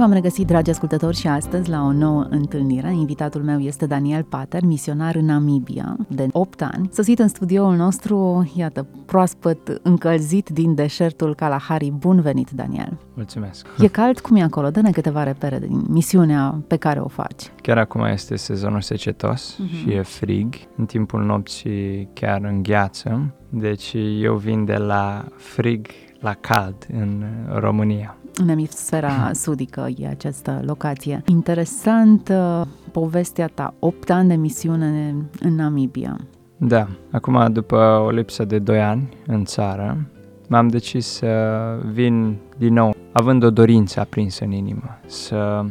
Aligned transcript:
V-am 0.00 0.12
regăsit, 0.12 0.46
dragi 0.46 0.70
ascultători, 0.70 1.16
și 1.16 1.26
astăzi 1.26 1.70
la 1.70 1.82
o 1.82 1.92
nouă 1.92 2.26
întâlnire. 2.30 2.94
Invitatul 2.94 3.42
meu 3.42 3.58
este 3.58 3.86
Daniel 3.86 4.22
Pater, 4.22 4.64
misionar 4.64 5.14
în 5.14 5.24
Namibia 5.24 5.96
de 6.08 6.28
8 6.32 6.62
ani. 6.62 6.88
Sosit 6.92 7.18
în 7.18 7.28
studioul 7.28 7.76
nostru, 7.76 8.50
iată, 8.56 8.86
proaspăt 9.06 9.80
încălzit 9.82 10.48
din 10.48 10.74
deșertul 10.74 11.34
Kalahari. 11.34 11.92
Bun 11.98 12.20
venit, 12.20 12.50
Daniel! 12.50 12.98
Mulțumesc! 13.14 13.66
E 13.78 13.86
cald? 13.86 14.20
Cum 14.20 14.36
e 14.36 14.42
acolo? 14.42 14.70
Dă-ne 14.70 14.90
câteva 14.90 15.22
repere 15.22 15.58
din 15.58 15.84
misiunea 15.88 16.62
pe 16.66 16.76
care 16.76 17.00
o 17.00 17.08
faci. 17.08 17.52
Chiar 17.62 17.78
acum 17.78 18.04
este 18.04 18.36
sezonul 18.36 18.80
secetos 18.80 19.54
uh-huh. 19.54 19.80
și 19.80 19.92
e 19.92 20.02
frig. 20.02 20.54
În 20.76 20.86
timpul 20.86 21.24
nopții 21.24 22.08
chiar 22.12 22.44
îngheață. 22.44 23.34
Deci 23.48 23.96
eu 24.20 24.34
vin 24.34 24.64
de 24.64 24.76
la 24.76 25.24
frig 25.36 25.86
la 26.20 26.34
cald 26.34 26.86
în 26.92 27.24
România. 27.54 28.16
În 28.40 28.48
emisfera 28.48 29.30
sudică 29.32 29.88
e 29.96 30.08
această 30.08 30.60
locație. 30.64 31.22
Interesant 31.26 32.28
uh, 32.28 32.66
povestea 32.92 33.46
ta, 33.46 33.74
8 33.78 34.10
ani 34.10 34.28
de 34.28 34.34
misiune 34.34 35.14
în 35.40 35.54
Namibia. 35.54 36.16
Da, 36.56 36.88
acum 37.10 37.52
după 37.52 37.76
o 38.06 38.10
lipsă 38.10 38.44
de 38.44 38.58
2 38.58 38.80
ani 38.80 39.08
în 39.26 39.44
țară, 39.44 40.06
m-am 40.48 40.68
decis 40.68 41.06
să 41.06 41.78
vin 41.92 42.36
din 42.58 42.72
nou, 42.72 42.94
având 43.12 43.42
o 43.42 43.50
dorință 43.50 44.00
aprinsă 44.00 44.44
în 44.44 44.52
inimă, 44.52 44.98
să 45.06 45.64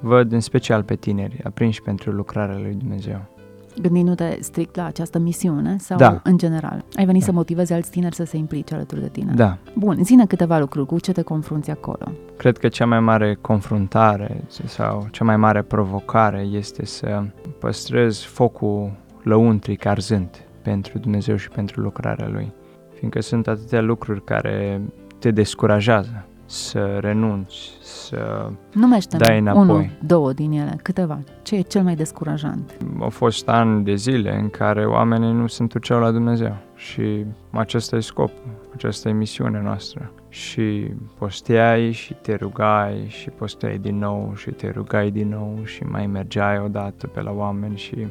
văd 0.00 0.32
în 0.32 0.40
special 0.40 0.82
pe 0.82 0.94
tineri 0.94 1.40
aprinși 1.42 1.82
pentru 1.82 2.10
lucrarea 2.10 2.58
lui 2.58 2.74
Dumnezeu 2.74 3.33
gândindu-te 3.82 4.36
strict 4.40 4.76
la 4.76 4.84
această 4.84 5.18
misiune 5.18 5.76
sau 5.78 5.96
da. 5.96 6.20
în 6.24 6.38
general? 6.38 6.84
Ai 6.96 7.04
venit 7.04 7.20
da. 7.20 7.26
să 7.26 7.32
motivezi 7.32 7.72
alți 7.72 7.90
tineri 7.90 8.14
să 8.14 8.24
se 8.24 8.36
implice 8.36 8.74
alături 8.74 9.00
de 9.00 9.08
tine? 9.08 9.32
Da. 9.34 9.58
Bun, 9.74 10.04
zine 10.04 10.26
câteva 10.26 10.58
lucruri, 10.58 10.86
cu 10.86 10.98
ce 10.98 11.12
te 11.12 11.22
confrunți 11.22 11.70
acolo? 11.70 12.12
Cred 12.36 12.58
că 12.58 12.68
cea 12.68 12.86
mai 12.86 13.00
mare 13.00 13.38
confruntare 13.40 14.44
sau 14.66 15.06
cea 15.10 15.24
mai 15.24 15.36
mare 15.36 15.62
provocare 15.62 16.40
este 16.40 16.84
să 16.84 17.22
păstrezi 17.58 18.24
focul 18.24 18.92
lăuntric 19.22 19.86
arzând 19.86 20.28
pentru 20.62 20.98
Dumnezeu 20.98 21.36
și 21.36 21.48
pentru 21.48 21.80
lucrarea 21.80 22.28
Lui. 22.28 22.52
Fiindcă 22.94 23.20
sunt 23.20 23.46
atâtea 23.48 23.80
lucruri 23.80 24.24
care 24.24 24.80
te 25.18 25.30
descurajează 25.30 26.24
să 26.46 26.98
renunți, 27.00 27.70
să 27.80 28.50
Numește 28.72 29.16
dai 29.16 29.38
înapoi. 29.38 29.62
unul, 29.62 29.90
două 30.06 30.32
din 30.32 30.52
ele, 30.52 30.78
câteva. 30.82 31.18
Ce 31.42 31.56
e 31.56 31.60
cel 31.60 31.82
mai 31.82 31.94
descurajant? 31.94 32.76
Au 33.00 33.08
fost 33.08 33.48
ani 33.48 33.84
de 33.84 33.94
zile 33.94 34.38
în 34.38 34.50
care 34.50 34.86
oamenii 34.86 35.32
nu 35.32 35.46
se 35.46 35.62
întorceau 35.62 36.00
la 36.00 36.10
Dumnezeu 36.10 36.56
și 36.74 37.24
acesta 37.50 37.96
e 37.96 38.00
scopul, 38.00 38.50
aceasta 38.74 39.08
e 39.08 39.12
misiunea 39.12 39.60
noastră. 39.60 40.10
Și 40.28 40.90
posteai 41.18 41.92
și 41.92 42.14
te 42.14 42.34
rugai 42.34 43.06
și 43.08 43.30
posteai 43.30 43.78
din 43.78 43.98
nou 43.98 44.32
și 44.36 44.50
te 44.50 44.70
rugai 44.70 45.10
din 45.10 45.28
nou 45.28 45.58
și 45.64 45.82
mai 45.82 46.06
mergeai 46.06 46.58
odată 46.58 47.06
pe 47.06 47.20
la 47.20 47.30
oameni 47.30 47.76
și 47.76 48.06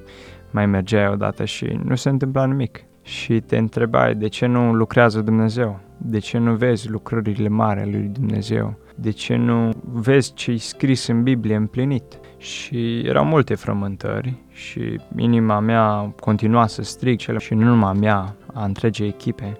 mai 0.52 0.66
mergeai 0.66 1.10
odată 1.10 1.46
și 1.46 1.80
nu 1.84 1.96
se 1.96 2.10
întâmpla 2.10 2.46
nimic. 2.46 2.84
Și 3.04 3.40
te 3.40 3.58
întrebai 3.58 4.16
de 4.16 4.28
ce 4.28 4.46
nu 4.46 4.74
lucrează 4.74 5.22
Dumnezeu, 5.22 5.80
de 5.98 6.20
ce 6.20 6.38
nu 6.38 6.56
vezi 6.56 6.90
lucrările 6.90 7.48
mari 7.48 7.80
ale 7.80 7.92
lui 7.92 8.10
Dumnezeu, 8.14 8.76
de 8.96 9.12
ce 9.12 9.36
nu 9.36 9.70
vezi 9.92 10.34
ce 10.34 10.52
e 10.52 10.58
scris 10.58 11.08
în 11.08 11.24
Biblie 11.24 11.56
împlinit. 11.56 12.20
Și 12.38 13.00
erau 13.00 13.26
multe 13.26 13.56
frământări 13.56 14.34
și 14.50 15.00
inima 15.16 15.60
mea 15.60 16.14
continua 16.20 16.68
să 16.68 16.82
strig 16.82 17.18
cele 17.18 17.38
și 17.38 17.54
nu 17.54 17.64
numai 17.64 17.94
mea, 17.94 18.36
a 18.54 18.64
întregii 18.66 19.08
echipe, 19.08 19.58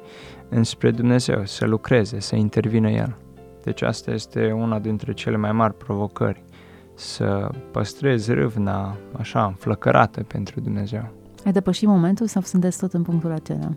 înspre 0.50 0.92
Dumnezeu, 0.92 1.46
să 1.46 1.66
lucreze, 1.66 2.20
să 2.20 2.36
intervină 2.36 2.90
El. 2.90 3.16
Deci 3.64 3.82
asta 3.82 4.12
este 4.12 4.52
una 4.52 4.80
dintre 4.80 5.14
cele 5.14 5.38
mai 5.38 5.52
mari 5.52 5.78
provocări, 5.78 6.44
să 6.94 7.50
păstrezi 7.72 8.34
râvna 8.34 8.96
așa 9.18 9.46
înflăcărată 9.46 10.24
pentru 10.24 10.60
Dumnezeu. 10.60 11.23
Ai 11.46 11.52
depășit 11.52 11.88
momentul 11.88 12.28
sau 12.28 12.42
sunteți 12.42 12.80
tot 12.80 12.94
în 12.94 13.02
punctul 13.02 13.32
acela? 13.32 13.70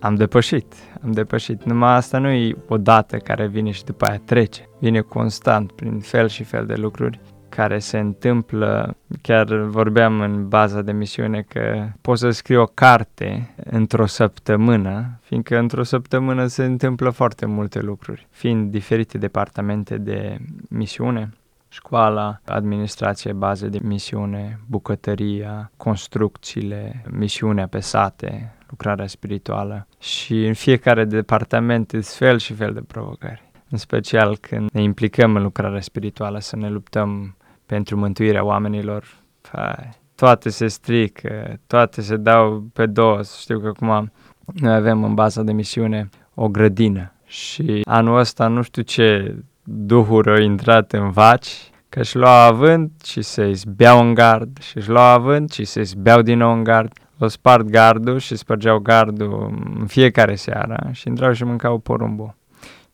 Am 0.00 0.14
depășit, 0.14 0.74
am 1.02 1.12
depășit. 1.12 1.64
Numai 1.64 1.94
asta 1.94 2.18
nu 2.18 2.28
e 2.30 2.56
o 2.68 2.76
dată 2.76 3.16
care 3.16 3.46
vine 3.46 3.70
și 3.70 3.84
după 3.84 4.04
aia 4.04 4.20
trece. 4.24 4.68
Vine 4.78 5.00
constant 5.00 5.72
prin 5.72 5.98
fel 5.98 6.28
și 6.28 6.44
fel 6.44 6.66
de 6.66 6.74
lucruri 6.74 7.20
care 7.48 7.78
se 7.78 7.98
întâmplă. 7.98 8.96
Chiar 9.22 9.54
vorbeam 9.54 10.20
în 10.20 10.48
baza 10.48 10.82
de 10.82 10.92
misiune 10.92 11.44
că 11.48 11.88
poți 12.00 12.20
să 12.20 12.30
scrii 12.30 12.56
o 12.56 12.66
carte 12.66 13.54
într-o 13.70 14.06
săptămână, 14.06 15.18
fiindcă 15.22 15.58
într-o 15.58 15.82
săptămână 15.82 16.46
se 16.46 16.64
întâmplă 16.64 17.10
foarte 17.10 17.46
multe 17.46 17.80
lucruri. 17.80 18.26
Fiind 18.30 18.70
diferite 18.70 19.18
departamente 19.18 19.96
de 19.98 20.38
misiune, 20.68 21.32
școala, 21.72 22.40
administrație, 22.44 23.32
baze 23.32 23.68
de 23.68 23.78
misiune, 23.82 24.60
bucătăria, 24.66 25.70
construcțiile, 25.76 27.04
misiunea 27.10 27.66
pe 27.66 27.80
sate, 27.80 28.54
lucrarea 28.70 29.06
spirituală 29.06 29.86
și 30.00 30.46
în 30.46 30.54
fiecare 30.54 31.04
departament 31.04 31.90
sunt 31.90 32.04
fel 32.04 32.38
și 32.38 32.52
fel 32.52 32.72
de 32.72 32.80
provocări. 32.80 33.50
În 33.70 33.78
special 33.78 34.36
când 34.36 34.70
ne 34.70 34.82
implicăm 34.82 35.36
în 35.36 35.42
lucrarea 35.42 35.80
spirituală, 35.80 36.40
să 36.40 36.56
ne 36.56 36.68
luptăm 36.68 37.36
pentru 37.66 37.96
mântuirea 37.96 38.44
oamenilor, 38.44 39.04
hai, 39.52 39.88
toate 40.14 40.48
se 40.48 40.66
strică, 40.66 41.60
toate 41.66 42.00
se 42.00 42.16
dau 42.16 42.64
pe 42.72 42.86
dos. 42.86 43.40
Știu 43.40 43.60
că 43.60 43.66
acum 43.66 44.12
noi 44.44 44.74
avem 44.74 45.04
în 45.04 45.14
baza 45.14 45.42
de 45.42 45.52
misiune 45.52 46.08
o 46.34 46.48
grădină 46.48 47.12
și 47.24 47.80
anul 47.84 48.18
ăsta 48.18 48.46
nu 48.46 48.62
știu 48.62 48.82
ce 48.82 49.36
duhuri 49.64 50.30
au 50.30 50.36
intrat 50.36 50.92
în 50.92 51.10
vaci, 51.10 51.70
că 51.88 52.00
își 52.00 52.16
luau 52.16 52.48
avânt 52.48 52.92
și 53.04 53.22
se 53.22 53.48
izbeau 53.48 54.00
în 54.00 54.14
gard 54.14 54.58
și 54.60 54.76
își 54.76 54.88
luau 54.88 55.14
avânt 55.14 55.52
și 55.52 55.64
se 55.64 55.80
izbeau 55.80 56.22
din 56.22 56.38
nou 56.38 56.52
în 56.52 56.64
gard. 56.64 56.92
O 57.18 57.28
spart 57.28 57.64
gardul 57.64 58.18
și 58.18 58.36
spărgeau 58.36 58.78
gardul 58.78 59.54
în 59.78 59.86
fiecare 59.86 60.34
seară 60.34 60.88
și 60.92 61.08
intrau 61.08 61.32
și 61.32 61.44
mâncau 61.44 61.78
porumbul. 61.78 62.34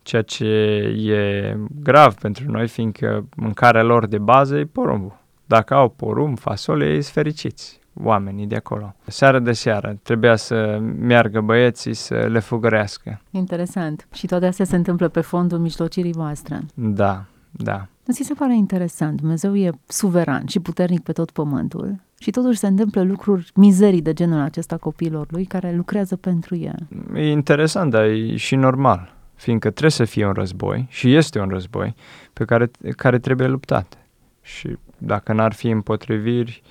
Ceea 0.01 0.21
ce 0.21 0.45
e 1.11 1.55
grav 1.81 2.13
pentru 2.13 2.51
noi, 2.51 2.67
fiindcă 2.67 3.25
mâncarea 3.35 3.83
lor 3.83 4.07
de 4.07 4.17
bază 4.17 4.57
e 4.57 4.65
porumbul. 4.65 5.17
Dacă 5.45 5.73
au 5.73 5.89
porumb, 5.89 6.39
fasole, 6.39 6.85
ei 6.85 7.01
sunt 7.01 7.13
fericiți 7.13 7.78
oamenii 8.03 8.47
de 8.47 8.55
acolo. 8.55 8.95
Seară 9.07 9.39
de 9.39 9.51
seară 9.51 9.97
trebuia 10.03 10.35
să 10.35 10.79
meargă 10.99 11.41
băieții 11.41 11.93
să 11.93 12.15
le 12.15 12.39
fugărească. 12.39 13.21
Interesant. 13.31 14.07
Și 14.13 14.27
toate 14.27 14.45
astea 14.45 14.65
se 14.65 14.75
întâmplă 14.75 15.07
pe 15.07 15.21
fondul 15.21 15.57
mijlocirii 15.57 16.13
voastre. 16.13 16.59
Da, 16.73 17.25
da. 17.51 17.87
Îți 18.05 18.23
se 18.23 18.33
pare 18.33 18.55
interesant. 18.55 19.19
Dumnezeu 19.19 19.55
e 19.55 19.69
suveran 19.87 20.45
și 20.45 20.59
puternic 20.59 21.03
pe 21.03 21.11
tot 21.11 21.31
pământul 21.31 21.95
și 22.19 22.31
totuși 22.31 22.57
se 22.57 22.67
întâmplă 22.67 23.01
lucruri, 23.01 23.51
mizerii 23.55 24.01
de 24.01 24.13
genul 24.13 24.39
acesta 24.39 24.77
copiilor 24.77 25.27
lui 25.29 25.45
care 25.45 25.75
lucrează 25.75 26.15
pentru 26.15 26.55
el. 26.55 26.87
E 27.15 27.29
interesant, 27.29 27.91
dar 27.91 28.03
e 28.03 28.35
și 28.35 28.55
normal, 28.55 29.13
fiindcă 29.35 29.69
trebuie 29.69 29.91
să 29.91 30.05
fie 30.05 30.25
un 30.25 30.33
război 30.33 30.85
și 30.89 31.15
este 31.15 31.39
un 31.39 31.49
război 31.49 31.95
pe 32.33 32.45
care, 32.45 32.71
care 32.95 33.19
trebuie 33.19 33.47
luptat. 33.47 33.97
Și 34.41 34.77
dacă 34.97 35.33
n-ar 35.33 35.53
fi 35.53 35.69
împotriviri, 35.69 36.61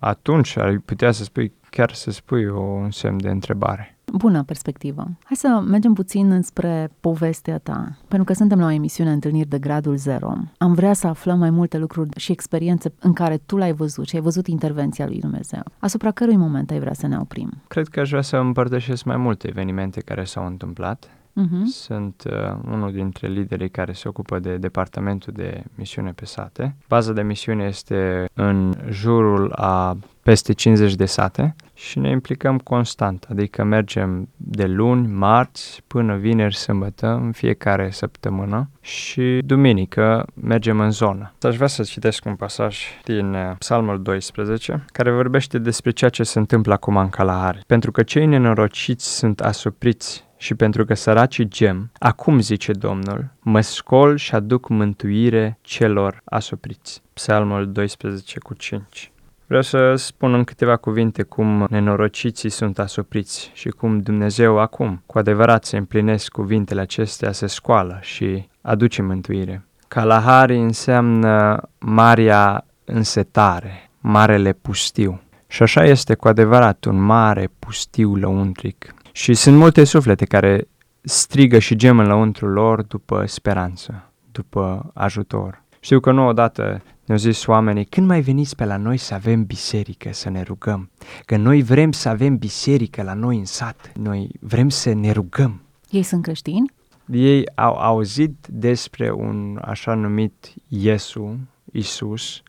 atunci 0.00 0.56
ar 0.56 0.78
putea 0.84 1.10
să 1.10 1.24
spui, 1.24 1.52
chiar 1.70 1.92
să 1.92 2.10
spui 2.10 2.46
o, 2.46 2.60
un 2.60 2.90
semn 2.90 3.20
de 3.20 3.28
întrebare. 3.28 3.94
Bună 4.12 4.42
perspectivă. 4.42 5.02
Hai 5.24 5.36
să 5.36 5.62
mergem 5.66 5.92
puțin 5.92 6.40
spre 6.42 6.90
povestea 7.00 7.58
ta, 7.58 7.96
pentru 8.08 8.24
că 8.24 8.32
suntem 8.32 8.58
la 8.58 8.66
o 8.66 8.70
emisiune 8.70 9.10
Întâlniri 9.10 9.48
de 9.48 9.58
Gradul 9.58 9.96
Zero. 9.96 10.32
Am 10.58 10.74
vrea 10.74 10.92
să 10.92 11.06
aflăm 11.06 11.38
mai 11.38 11.50
multe 11.50 11.78
lucruri 11.78 12.08
și 12.16 12.32
experiențe 12.32 12.92
în 13.00 13.12
care 13.12 13.36
tu 13.46 13.56
l-ai 13.56 13.72
văzut 13.72 14.08
și 14.08 14.16
ai 14.16 14.22
văzut 14.22 14.46
intervenția 14.46 15.06
lui 15.06 15.20
Dumnezeu. 15.20 15.62
Asupra 15.78 16.10
cărui 16.10 16.36
moment 16.36 16.70
ai 16.70 16.78
vrea 16.78 16.94
să 16.94 17.06
ne 17.06 17.18
oprim? 17.18 17.50
Cred 17.68 17.88
că 17.88 18.00
aș 18.00 18.08
vrea 18.08 18.22
să 18.22 18.36
împărtășesc 18.36 19.04
mai 19.04 19.16
multe 19.16 19.48
evenimente 19.48 20.00
care 20.00 20.24
s-au 20.24 20.46
întâmplat. 20.46 21.10
Uh-huh. 21.36 21.64
Sunt 21.64 22.22
uh, 22.26 22.56
unul 22.70 22.92
dintre 22.92 23.28
liderii 23.28 23.70
care 23.70 23.92
se 23.92 24.08
ocupă 24.08 24.38
de 24.38 24.56
departamentul 24.56 25.32
de 25.36 25.62
misiune 25.74 26.12
pe 26.12 26.24
sate. 26.24 26.76
Baza 26.88 27.12
de 27.12 27.22
misiune 27.22 27.64
este 27.64 28.28
în 28.34 28.74
jurul 28.90 29.52
a 29.52 29.96
peste 30.22 30.52
50 30.52 30.94
de 30.94 31.04
sate 31.04 31.54
și 31.74 31.98
ne 31.98 32.10
implicăm 32.10 32.58
constant, 32.58 33.26
adică 33.30 33.64
mergem 33.64 34.28
de 34.36 34.66
luni, 34.66 35.06
marți 35.06 35.82
până 35.86 36.16
vineri, 36.16 36.56
sâmbătă, 36.56 37.06
în 37.22 37.32
fiecare 37.32 37.90
săptămână 37.90 38.70
și 38.80 39.38
duminică 39.44 40.26
mergem 40.34 40.80
în 40.80 40.90
zonă. 40.90 41.32
Aș 41.42 41.56
vrea 41.56 41.66
să 41.66 41.82
citesc 41.82 42.24
un 42.24 42.34
pasaj 42.34 42.78
din 43.04 43.34
uh, 43.34 43.56
Psalmul 43.58 44.02
12 44.02 44.84
care 44.86 45.10
vorbește 45.10 45.58
despre 45.58 45.90
ceea 45.90 46.10
ce 46.10 46.22
se 46.22 46.38
întâmplă 46.38 46.72
acum 46.72 46.96
în 46.96 47.08
Kalahari. 47.08 47.62
Pentru 47.66 47.90
că 47.90 48.02
cei 48.02 48.26
nenorociți 48.26 49.16
sunt 49.16 49.40
asupriți 49.40 50.28
și 50.40 50.54
pentru 50.54 50.84
că 50.84 50.94
săracii 50.94 51.48
gem, 51.48 51.90
acum 51.98 52.40
zice 52.40 52.72
Domnul, 52.72 53.28
mă 53.40 53.60
scol 53.60 54.16
și 54.16 54.34
aduc 54.34 54.68
mântuire 54.68 55.58
celor 55.60 56.20
asupriți. 56.24 57.02
Psalmul 57.12 57.72
12 57.72 58.38
cu 58.38 58.54
5. 58.54 59.12
Vreau 59.46 59.62
să 59.62 59.94
spun 59.94 60.34
în 60.34 60.44
câteva 60.44 60.76
cuvinte 60.76 61.22
cum 61.22 61.66
nenorociții 61.70 62.48
sunt 62.48 62.78
asupriți 62.78 63.50
și 63.54 63.68
cum 63.68 64.00
Dumnezeu 64.00 64.58
acum, 64.58 65.02
cu 65.06 65.18
adevărat, 65.18 65.64
se 65.64 65.76
împlinesc 65.76 66.32
cuvintele 66.32 66.80
acestea, 66.80 67.32
se 67.32 67.46
scoală 67.46 67.98
și 68.00 68.48
aduce 68.60 69.02
mântuire. 69.02 69.64
Kalahari 69.88 70.58
înseamnă 70.58 71.68
marea 71.78 72.66
însetare, 72.84 73.90
marele 73.98 74.52
pustiu. 74.52 75.20
Și 75.46 75.62
așa 75.62 75.84
este 75.84 76.14
cu 76.14 76.28
adevărat 76.28 76.84
un 76.84 77.00
mare 77.00 77.50
pustiu 77.58 78.14
lăuntric. 78.14 78.94
Și 79.12 79.34
sunt 79.34 79.56
multe 79.56 79.84
suflete 79.84 80.24
care 80.24 80.68
strigă 81.00 81.58
și 81.58 81.76
gem 81.76 81.98
în 81.98 82.06
lăuntrul 82.06 82.50
lor 82.50 82.82
după 82.82 83.24
speranță, 83.26 84.12
după 84.32 84.90
ajutor. 84.94 85.62
Știu 85.80 86.00
că 86.00 86.12
nu 86.12 86.26
odată 86.26 86.82
ne-au 87.04 87.18
zis 87.18 87.46
oamenii, 87.46 87.84
când 87.84 88.06
mai 88.06 88.20
veniți 88.20 88.56
pe 88.56 88.64
la 88.64 88.76
noi 88.76 88.96
să 88.96 89.14
avem 89.14 89.44
biserică, 89.44 90.12
să 90.12 90.30
ne 90.30 90.42
rugăm? 90.42 90.90
Că 91.24 91.36
noi 91.36 91.62
vrem 91.62 91.92
să 91.92 92.08
avem 92.08 92.36
biserică 92.36 93.02
la 93.02 93.14
noi 93.14 93.38
în 93.38 93.44
sat, 93.44 93.92
noi 93.94 94.30
vrem 94.40 94.68
să 94.68 94.92
ne 94.92 95.10
rugăm. 95.10 95.60
Ei 95.90 96.02
sunt 96.02 96.22
creștini? 96.22 96.72
Ei 97.10 97.44
au 97.54 97.74
auzit 97.74 98.46
despre 98.48 99.12
un 99.12 99.58
așa 99.64 99.94
numit 99.94 100.52
Iesu, 100.68 101.38
Isus, 101.72 102.42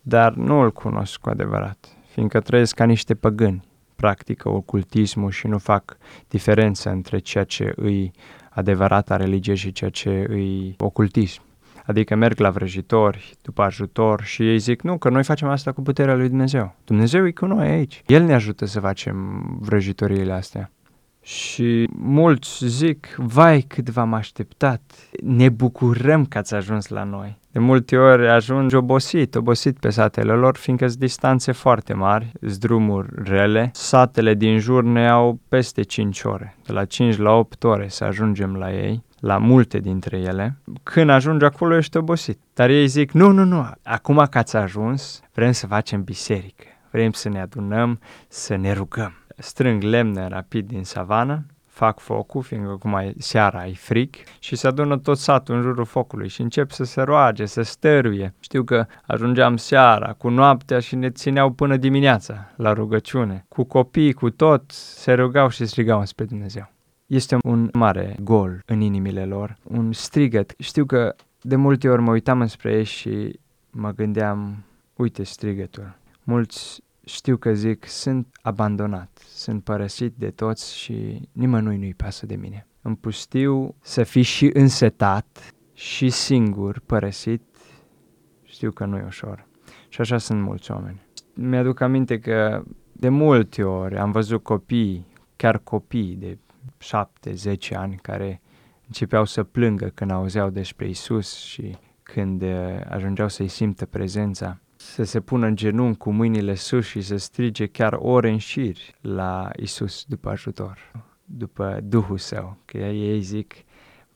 dar 0.00 0.34
nu 0.34 0.60
îl 0.60 0.72
cunosc 0.72 1.16
cu 1.20 1.28
adevărat, 1.28 1.88
fiindcă 2.12 2.40
trăiesc 2.40 2.74
ca 2.74 2.84
niște 2.84 3.14
păgâni, 3.14 3.64
practică 3.96 4.48
ocultismul 4.48 5.30
și 5.30 5.46
nu 5.46 5.58
fac 5.58 5.96
diferență 6.28 6.90
între 6.90 7.18
ceea 7.18 7.44
ce 7.44 7.72
îi 7.76 8.12
adevărata 8.50 9.16
religie 9.16 9.54
și 9.54 9.72
ceea 9.72 9.90
ce 9.90 10.26
îi 10.28 10.74
ocultism. 10.78 11.42
Adică 11.86 12.14
merg 12.14 12.38
la 12.38 12.50
vrăjitori 12.50 13.34
după 13.42 13.62
ajutor 13.62 14.22
și 14.22 14.48
ei 14.48 14.58
zic, 14.58 14.82
nu, 14.82 14.98
că 14.98 15.08
noi 15.08 15.24
facem 15.24 15.48
asta 15.48 15.72
cu 15.72 15.82
puterea 15.82 16.14
lui 16.14 16.28
Dumnezeu. 16.28 16.74
Dumnezeu 16.84 17.26
e 17.26 17.30
cu 17.30 17.46
noi 17.46 17.68
aici. 17.68 18.02
El 18.06 18.22
ne 18.22 18.34
ajută 18.34 18.64
să 18.64 18.80
facem 18.80 19.46
vrăjitoriile 19.60 20.32
astea. 20.32 20.70
Și 21.26 21.88
mulți 21.92 22.66
zic, 22.66 23.14
vai 23.16 23.60
cât 23.60 23.88
v-am 23.88 24.14
așteptat, 24.14 24.80
ne 25.22 25.48
bucurăm 25.48 26.24
că 26.24 26.38
ați 26.38 26.54
ajuns 26.54 26.88
la 26.88 27.04
noi. 27.04 27.38
De 27.50 27.58
multe 27.58 27.96
ori 27.96 28.28
ajungi 28.28 28.74
obosit, 28.74 29.34
obosit 29.34 29.78
pe 29.78 29.90
satele 29.90 30.32
lor, 30.32 30.56
fiindcă 30.56 30.86
sunt 30.86 30.98
distanțe 30.98 31.52
foarte 31.52 31.92
mari, 31.92 32.32
sunt 32.40 32.56
drumuri 32.56 33.08
rele. 33.24 33.70
Satele 33.74 34.34
din 34.34 34.58
jur 34.58 34.84
ne 34.84 35.08
au 35.08 35.40
peste 35.48 35.82
5 35.82 36.22
ore, 36.22 36.56
de 36.66 36.72
la 36.72 36.84
5 36.84 37.16
la 37.16 37.30
8 37.30 37.64
ore 37.64 37.88
să 37.88 38.04
ajungem 38.04 38.54
la 38.54 38.72
ei 38.72 39.04
la 39.20 39.38
multe 39.38 39.78
dintre 39.78 40.18
ele, 40.18 40.56
când 40.82 41.10
ajungi 41.10 41.44
acolo 41.44 41.76
ești 41.76 41.96
obosit. 41.96 42.38
Dar 42.54 42.70
ei 42.70 42.86
zic, 42.86 43.10
nu, 43.10 43.30
nu, 43.30 43.44
nu, 43.44 43.70
acum 43.84 44.26
că 44.30 44.38
ați 44.38 44.56
ajuns, 44.56 45.20
vrem 45.34 45.52
să 45.52 45.66
facem 45.66 46.02
biserică, 46.02 46.64
vrem 46.90 47.12
să 47.12 47.28
ne 47.28 47.40
adunăm, 47.40 48.00
să 48.28 48.56
ne 48.56 48.72
rugăm. 48.72 49.12
Strâng 49.36 49.82
lemne 49.82 50.28
rapid 50.28 50.66
din 50.66 50.84
savană, 50.84 51.46
fac 51.76 51.98
focul, 51.98 52.42
fiindcă 52.42 52.70
acum 52.70 52.94
e 52.94 53.14
seara, 53.18 53.66
e 53.66 53.72
frig, 53.72 54.14
și 54.38 54.56
se 54.56 54.66
adună 54.66 54.98
tot 54.98 55.18
satul 55.18 55.54
în 55.54 55.62
jurul 55.62 55.84
focului 55.84 56.28
și 56.28 56.40
încep 56.40 56.70
să 56.70 56.84
se 56.84 57.02
roage, 57.02 57.46
să 57.46 57.62
stăruie. 57.62 58.34
Știu 58.40 58.64
că 58.64 58.86
ajungeam 59.06 59.56
seara, 59.56 60.12
cu 60.12 60.28
noaptea 60.28 60.78
și 60.78 60.96
ne 60.96 61.10
țineau 61.10 61.50
până 61.50 61.76
dimineața 61.76 62.52
la 62.56 62.72
rugăciune. 62.72 63.44
Cu 63.48 63.64
copii, 63.64 64.12
cu 64.12 64.30
tot, 64.30 64.70
se 64.70 65.12
rugau 65.12 65.48
și 65.48 65.66
strigau 65.66 66.04
spre 66.04 66.24
Dumnezeu. 66.24 66.72
Este 67.06 67.36
un 67.44 67.68
mare 67.72 68.16
gol 68.22 68.62
în 68.66 68.80
inimile 68.80 69.24
lor, 69.24 69.56
un 69.62 69.92
strigăt. 69.92 70.54
Știu 70.58 70.84
că 70.84 71.14
de 71.40 71.56
multe 71.56 71.88
ori 71.88 72.02
mă 72.02 72.10
uitam 72.10 72.40
înspre 72.40 72.72
ei 72.72 72.84
și 72.84 73.38
mă 73.70 73.90
gândeam, 73.90 74.64
uite 74.94 75.22
strigătul. 75.22 75.98
Mulți 76.22 76.82
știu 77.08 77.36
că 77.36 77.52
zic, 77.52 77.86
sunt 77.88 78.38
abandonat, 78.42 79.18
sunt 79.28 79.64
părăsit 79.64 80.14
de 80.16 80.30
toți 80.30 80.76
și 80.78 81.28
nimănui 81.32 81.76
nu-i 81.76 81.94
pasă 81.94 82.26
de 82.26 82.36
mine. 82.36 82.66
În 82.82 82.94
pustiu 82.94 83.74
să 83.80 84.02
fii 84.02 84.22
și 84.22 84.50
însetat 84.52 85.50
și 85.72 86.10
singur, 86.10 86.80
părăsit, 86.86 87.42
știu 88.42 88.70
că 88.70 88.84
nu 88.84 88.96
e 88.96 89.04
ușor. 89.06 89.46
Și 89.88 90.00
așa 90.00 90.18
sunt 90.18 90.42
mulți 90.42 90.70
oameni. 90.70 91.00
Mi-aduc 91.34 91.80
aminte 91.80 92.18
că 92.18 92.62
de 92.92 93.08
multe 93.08 93.62
ori 93.62 93.98
am 93.98 94.10
văzut 94.10 94.42
copii, 94.42 95.06
chiar 95.36 95.58
copii 95.58 96.16
de 96.16 96.38
7-10 97.72 97.74
ani 97.74 97.96
care 98.02 98.40
începeau 98.86 99.24
să 99.24 99.42
plângă 99.42 99.90
când 99.94 100.10
auzeau 100.10 100.50
despre 100.50 100.88
Isus 100.88 101.34
și 101.34 101.76
când 102.02 102.42
uh, 102.42 102.80
ajungeau 102.88 103.28
să-i 103.28 103.48
simtă 103.48 103.86
prezența, 103.86 104.60
să 104.94 105.02
se 105.02 105.20
pună 105.20 105.46
în 105.46 105.56
genunchi 105.56 105.98
cu 105.98 106.10
mâinile 106.10 106.54
sus 106.54 106.86
și 106.86 107.00
să 107.00 107.16
strige 107.16 107.66
chiar 107.66 107.92
ore 107.92 108.30
în 108.30 108.38
șir 108.38 108.76
la 109.00 109.50
Isus 109.56 110.04
după 110.04 110.30
ajutor, 110.30 110.78
după 111.24 111.80
Duhul 111.82 112.18
Său, 112.18 112.56
că 112.64 112.78
ei 112.78 113.20
zic, 113.20 113.54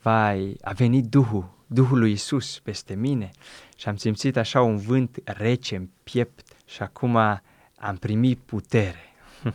vai, 0.02 0.56
a 0.60 0.72
venit 0.72 1.04
Duhul, 1.04 1.50
Duhul 1.66 1.98
lui 1.98 2.12
Isus 2.12 2.58
peste 2.58 2.94
mine 2.94 3.30
și 3.76 3.88
am 3.88 3.96
simțit 3.96 4.36
așa 4.36 4.62
un 4.62 4.76
vânt 4.76 5.18
rece 5.24 5.76
în 5.76 5.88
piept 6.02 6.56
și 6.64 6.82
acum 6.82 7.16
am 7.76 7.96
primit 8.00 8.38
putere. 8.38 9.14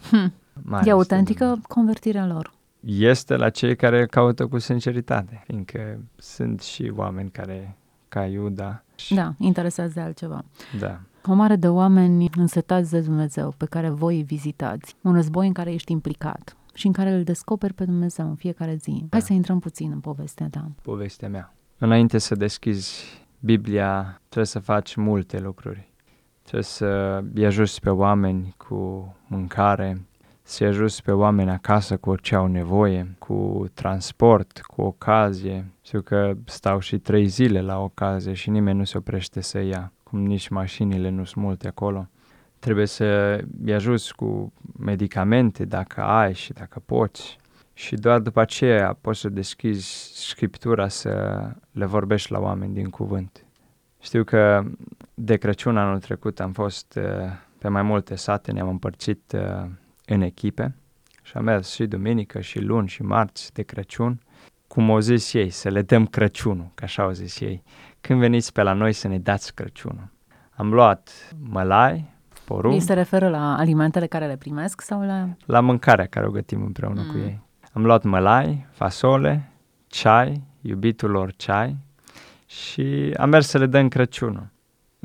Hmm. 0.09 0.33
e 0.85 0.91
autentică 0.91 1.59
convertirea 1.67 2.25
lor 2.25 2.53
este 2.85 3.35
la 3.35 3.49
cei 3.49 3.75
care 3.75 4.05
caută 4.05 4.47
cu 4.47 4.57
sinceritate, 4.57 5.43
fiindcă 5.45 5.99
sunt 6.15 6.61
și 6.61 6.91
oameni 6.95 7.29
care, 7.29 7.77
ca 8.15 8.25
Iuda. 8.25 8.83
Da, 9.09 9.33
interesează 9.37 9.91
de 9.93 10.01
altceva. 10.01 10.43
Da. 10.79 10.99
O 11.25 11.33
mare 11.33 11.55
de 11.55 11.67
oameni 11.67 12.29
însetați 12.37 12.91
de 12.91 12.99
Dumnezeu 12.99 13.53
pe 13.57 13.65
care 13.65 13.89
voi 13.89 14.15
îi 14.15 14.23
vizitați. 14.23 14.95
Un 15.01 15.13
război 15.13 15.47
în 15.47 15.53
care 15.53 15.73
ești 15.73 15.91
implicat 15.91 16.57
și 16.73 16.87
în 16.87 16.93
care 16.93 17.09
îl 17.09 17.23
descoperi 17.23 17.73
pe 17.73 17.85
Dumnezeu 17.85 18.27
în 18.27 18.35
fiecare 18.35 18.75
zi. 18.75 18.91
Da. 18.99 19.07
Hai 19.11 19.21
să 19.21 19.33
intrăm 19.33 19.59
puțin 19.59 19.91
în 19.91 19.99
povestea 19.99 20.47
ta. 20.49 20.71
Povestea 20.81 21.29
mea. 21.29 21.53
Înainte 21.77 22.17
să 22.17 22.35
deschizi 22.35 23.03
Biblia, 23.39 24.21
trebuie 24.23 24.45
să 24.45 24.59
faci 24.59 24.95
multe 24.95 25.39
lucruri. 25.39 25.93
Trebuie 26.41 26.63
să 26.63 27.23
îi 27.33 27.45
ajuți 27.45 27.79
pe 27.81 27.89
oameni 27.89 28.53
cu 28.57 29.15
mâncare, 29.27 30.05
să 30.47 30.63
ajuți 30.63 31.03
pe 31.03 31.11
oameni 31.11 31.49
acasă 31.49 31.97
cu 31.97 32.09
orice 32.09 32.35
au 32.35 32.47
nevoie, 32.47 33.15
cu 33.19 33.65
transport, 33.73 34.61
cu 34.61 34.81
ocazie. 34.81 35.65
Știu 35.81 36.01
că 36.01 36.33
stau 36.45 36.79
și 36.79 36.97
trei 36.97 37.25
zile 37.25 37.61
la 37.61 37.79
ocazie 37.79 38.33
și 38.33 38.49
nimeni 38.49 38.77
nu 38.77 38.83
se 38.83 38.97
oprește 38.97 39.41
să 39.41 39.59
ia, 39.59 39.91
cum 40.03 40.25
nici 40.25 40.47
mașinile 40.47 41.09
nu 41.09 41.23
sunt 41.23 41.43
multe 41.43 41.67
acolo. 41.67 42.07
Trebuie 42.59 42.85
să 42.85 43.39
îi 43.65 43.73
ajuți 43.73 44.15
cu 44.15 44.53
medicamente 44.79 45.65
dacă 45.65 46.01
ai 46.01 46.33
și 46.33 46.53
dacă 46.53 46.81
poți. 46.85 47.37
Și 47.73 47.95
doar 47.95 48.19
după 48.19 48.39
aceea 48.39 48.97
poți 49.01 49.19
să 49.19 49.29
deschizi 49.29 50.11
Scriptura 50.27 50.87
să 50.87 51.43
le 51.71 51.85
vorbești 51.85 52.31
la 52.31 52.39
oameni 52.39 52.73
din 52.73 52.89
cuvânt. 52.89 53.45
Știu 54.01 54.23
că 54.23 54.63
de 55.13 55.37
Crăciun 55.37 55.77
anul 55.77 55.99
trecut 55.99 56.39
am 56.39 56.51
fost 56.51 56.99
uh, 57.01 57.03
pe 57.57 57.67
mai 57.67 57.81
multe 57.81 58.15
sate, 58.15 58.51
ne-am 58.51 58.69
împărțit 58.69 59.35
uh, 59.35 59.69
în 60.05 60.21
echipe 60.21 60.75
și 61.21 61.37
am 61.37 61.43
mers 61.43 61.73
și 61.73 61.85
duminică 61.85 62.39
și 62.39 62.59
luni 62.59 62.87
și 62.87 63.03
marți 63.03 63.53
de 63.53 63.63
Crăciun, 63.63 64.19
cum 64.67 64.91
au 64.91 64.99
zis 64.99 65.33
ei, 65.33 65.49
să 65.49 65.69
le 65.69 65.81
dăm 65.81 66.05
Crăciunul, 66.05 66.71
că 66.73 66.83
așa 66.83 67.03
au 67.03 67.11
zis 67.11 67.39
ei. 67.39 67.63
Când 68.01 68.19
veniți 68.19 68.51
pe 68.51 68.61
la 68.61 68.73
noi 68.73 68.93
să 68.93 69.07
ne 69.07 69.19
dați 69.19 69.53
Crăciunul. 69.53 70.09
Am 70.49 70.73
luat 70.73 71.35
mălai, 71.49 72.13
porumb. 72.45 72.73
Ei 72.73 72.79
se 72.79 72.93
referă 72.93 73.29
la 73.29 73.55
alimentele 73.57 74.07
care 74.07 74.27
le 74.27 74.37
primesc 74.37 74.81
sau 74.81 75.01
la... 75.01 75.29
La 75.45 75.59
mâncarea 75.59 76.05
care 76.05 76.27
o 76.27 76.31
gătim 76.31 76.61
împreună 76.61 77.01
mm. 77.01 77.11
cu 77.11 77.17
ei. 77.17 77.41
Am 77.73 77.85
luat 77.85 78.03
mălai, 78.03 78.67
fasole, 78.71 79.51
ceai, 79.87 80.41
iubitul 80.61 81.09
lor 81.09 81.33
ceai 81.35 81.77
și 82.45 83.13
am 83.17 83.29
mers 83.29 83.47
să 83.47 83.57
le 83.57 83.65
dăm 83.65 83.87
Crăciunul 83.87 84.47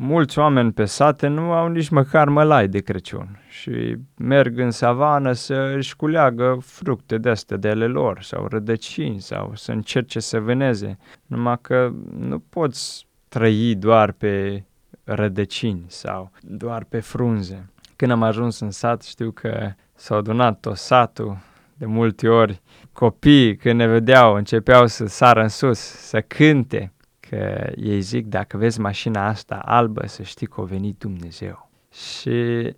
mulți 0.02 0.38
oameni 0.38 0.72
pe 0.72 0.84
sate 0.84 1.26
nu 1.26 1.52
au 1.52 1.68
nici 1.68 1.88
măcar 1.88 2.28
mălai 2.28 2.68
de 2.68 2.80
Crăciun 2.80 3.38
și 3.48 3.96
merg 4.16 4.58
în 4.58 4.70
savană 4.70 5.32
să 5.32 5.72
își 5.76 5.96
culeagă 5.96 6.58
fructe 6.62 7.18
de 7.18 7.28
astea 7.28 7.56
de 7.56 7.68
ale 7.68 7.86
lor 7.86 8.22
sau 8.22 8.46
rădăcini 8.46 9.20
sau 9.20 9.52
să 9.54 9.72
încerce 9.72 10.20
să 10.20 10.40
vâneze. 10.40 10.98
Numai 11.26 11.58
că 11.60 11.92
nu 12.18 12.38
poți 12.38 13.06
trăi 13.28 13.74
doar 13.74 14.12
pe 14.12 14.64
rădăcini 15.04 15.84
sau 15.86 16.30
doar 16.40 16.84
pe 16.88 17.00
frunze. 17.00 17.70
Când 17.96 18.10
am 18.10 18.22
ajuns 18.22 18.60
în 18.60 18.70
sat, 18.70 19.02
știu 19.02 19.30
că 19.30 19.70
s-a 19.94 20.14
adunat 20.14 20.60
tot 20.60 20.76
satul, 20.76 21.36
de 21.74 21.86
multe 21.86 22.28
ori 22.28 22.60
copiii 22.92 23.56
când 23.56 23.78
ne 23.78 23.86
vedeau 23.86 24.34
începeau 24.34 24.86
să 24.86 25.06
sară 25.06 25.42
în 25.42 25.48
sus, 25.48 25.78
să 25.78 26.20
cânte, 26.20 26.92
că 27.30 27.70
ei 27.76 28.00
zic 28.00 28.26
dacă 28.26 28.56
vezi 28.56 28.80
mașina 28.80 29.26
asta 29.26 29.54
albă 29.54 30.06
să 30.06 30.22
știi 30.22 30.46
că 30.46 30.60
a 30.60 30.64
venit 30.64 30.98
Dumnezeu. 30.98 31.70
Și 31.92 32.70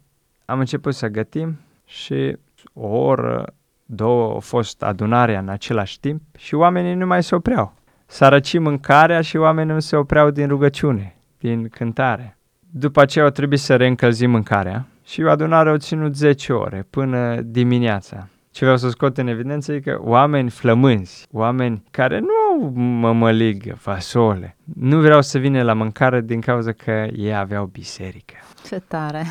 am 0.45 0.59
început 0.59 0.95
să 0.95 1.09
gătim 1.09 1.61
și 1.85 2.37
o 2.73 2.87
oră, 2.87 3.55
două 3.87 4.35
a 4.37 4.39
fost 4.39 4.83
adunarea 4.83 5.39
în 5.39 5.49
același 5.49 6.01
timp 6.01 6.23
și 6.37 6.55
oamenii 6.55 6.95
nu 6.95 7.07
mai 7.07 7.23
se 7.23 7.35
opreau. 7.35 7.75
S-a 8.07 8.29
răcit 8.29 8.61
mâncarea 8.61 9.21
și 9.21 9.37
oamenii 9.37 9.73
nu 9.73 9.81
se 9.81 9.97
opreau 9.97 10.31
din 10.31 10.49
rugăciune, 10.49 11.17
din 11.39 11.69
cântare. 11.69 12.39
După 12.71 13.01
aceea 13.01 13.25
au 13.25 13.31
trebuit 13.31 13.61
să 13.61 13.77
reîncălzim 13.77 14.31
mâncarea 14.31 14.87
și 15.05 15.23
adunarea 15.23 15.73
au 15.73 15.79
ținut 15.79 16.17
10 16.17 16.53
ore 16.53 16.87
până 16.91 17.41
dimineața. 17.41 18.29
Ce 18.51 18.61
vreau 18.61 18.77
să 18.77 18.89
scot 18.89 19.19
în 19.19 19.27
evidență 19.27 19.73
e 19.73 19.81
că 19.81 19.99
oameni 20.01 20.51
flămânzi, 20.51 21.27
oameni 21.31 21.83
care 21.91 22.19
nu 22.19 22.27
au 22.53 22.73
mămăligă, 22.75 23.75
fasole, 23.75 24.57
nu 24.75 25.01
vreau 25.01 25.23
să 25.23 25.39
vină 25.39 25.63
la 25.63 25.73
mâncare 25.73 26.21
din 26.21 26.41
cauza 26.41 26.73
că 26.73 27.07
ei 27.17 27.37
aveau 27.37 27.65
biserică. 27.65 28.35
Ce 28.67 28.83
tare! 28.89 29.25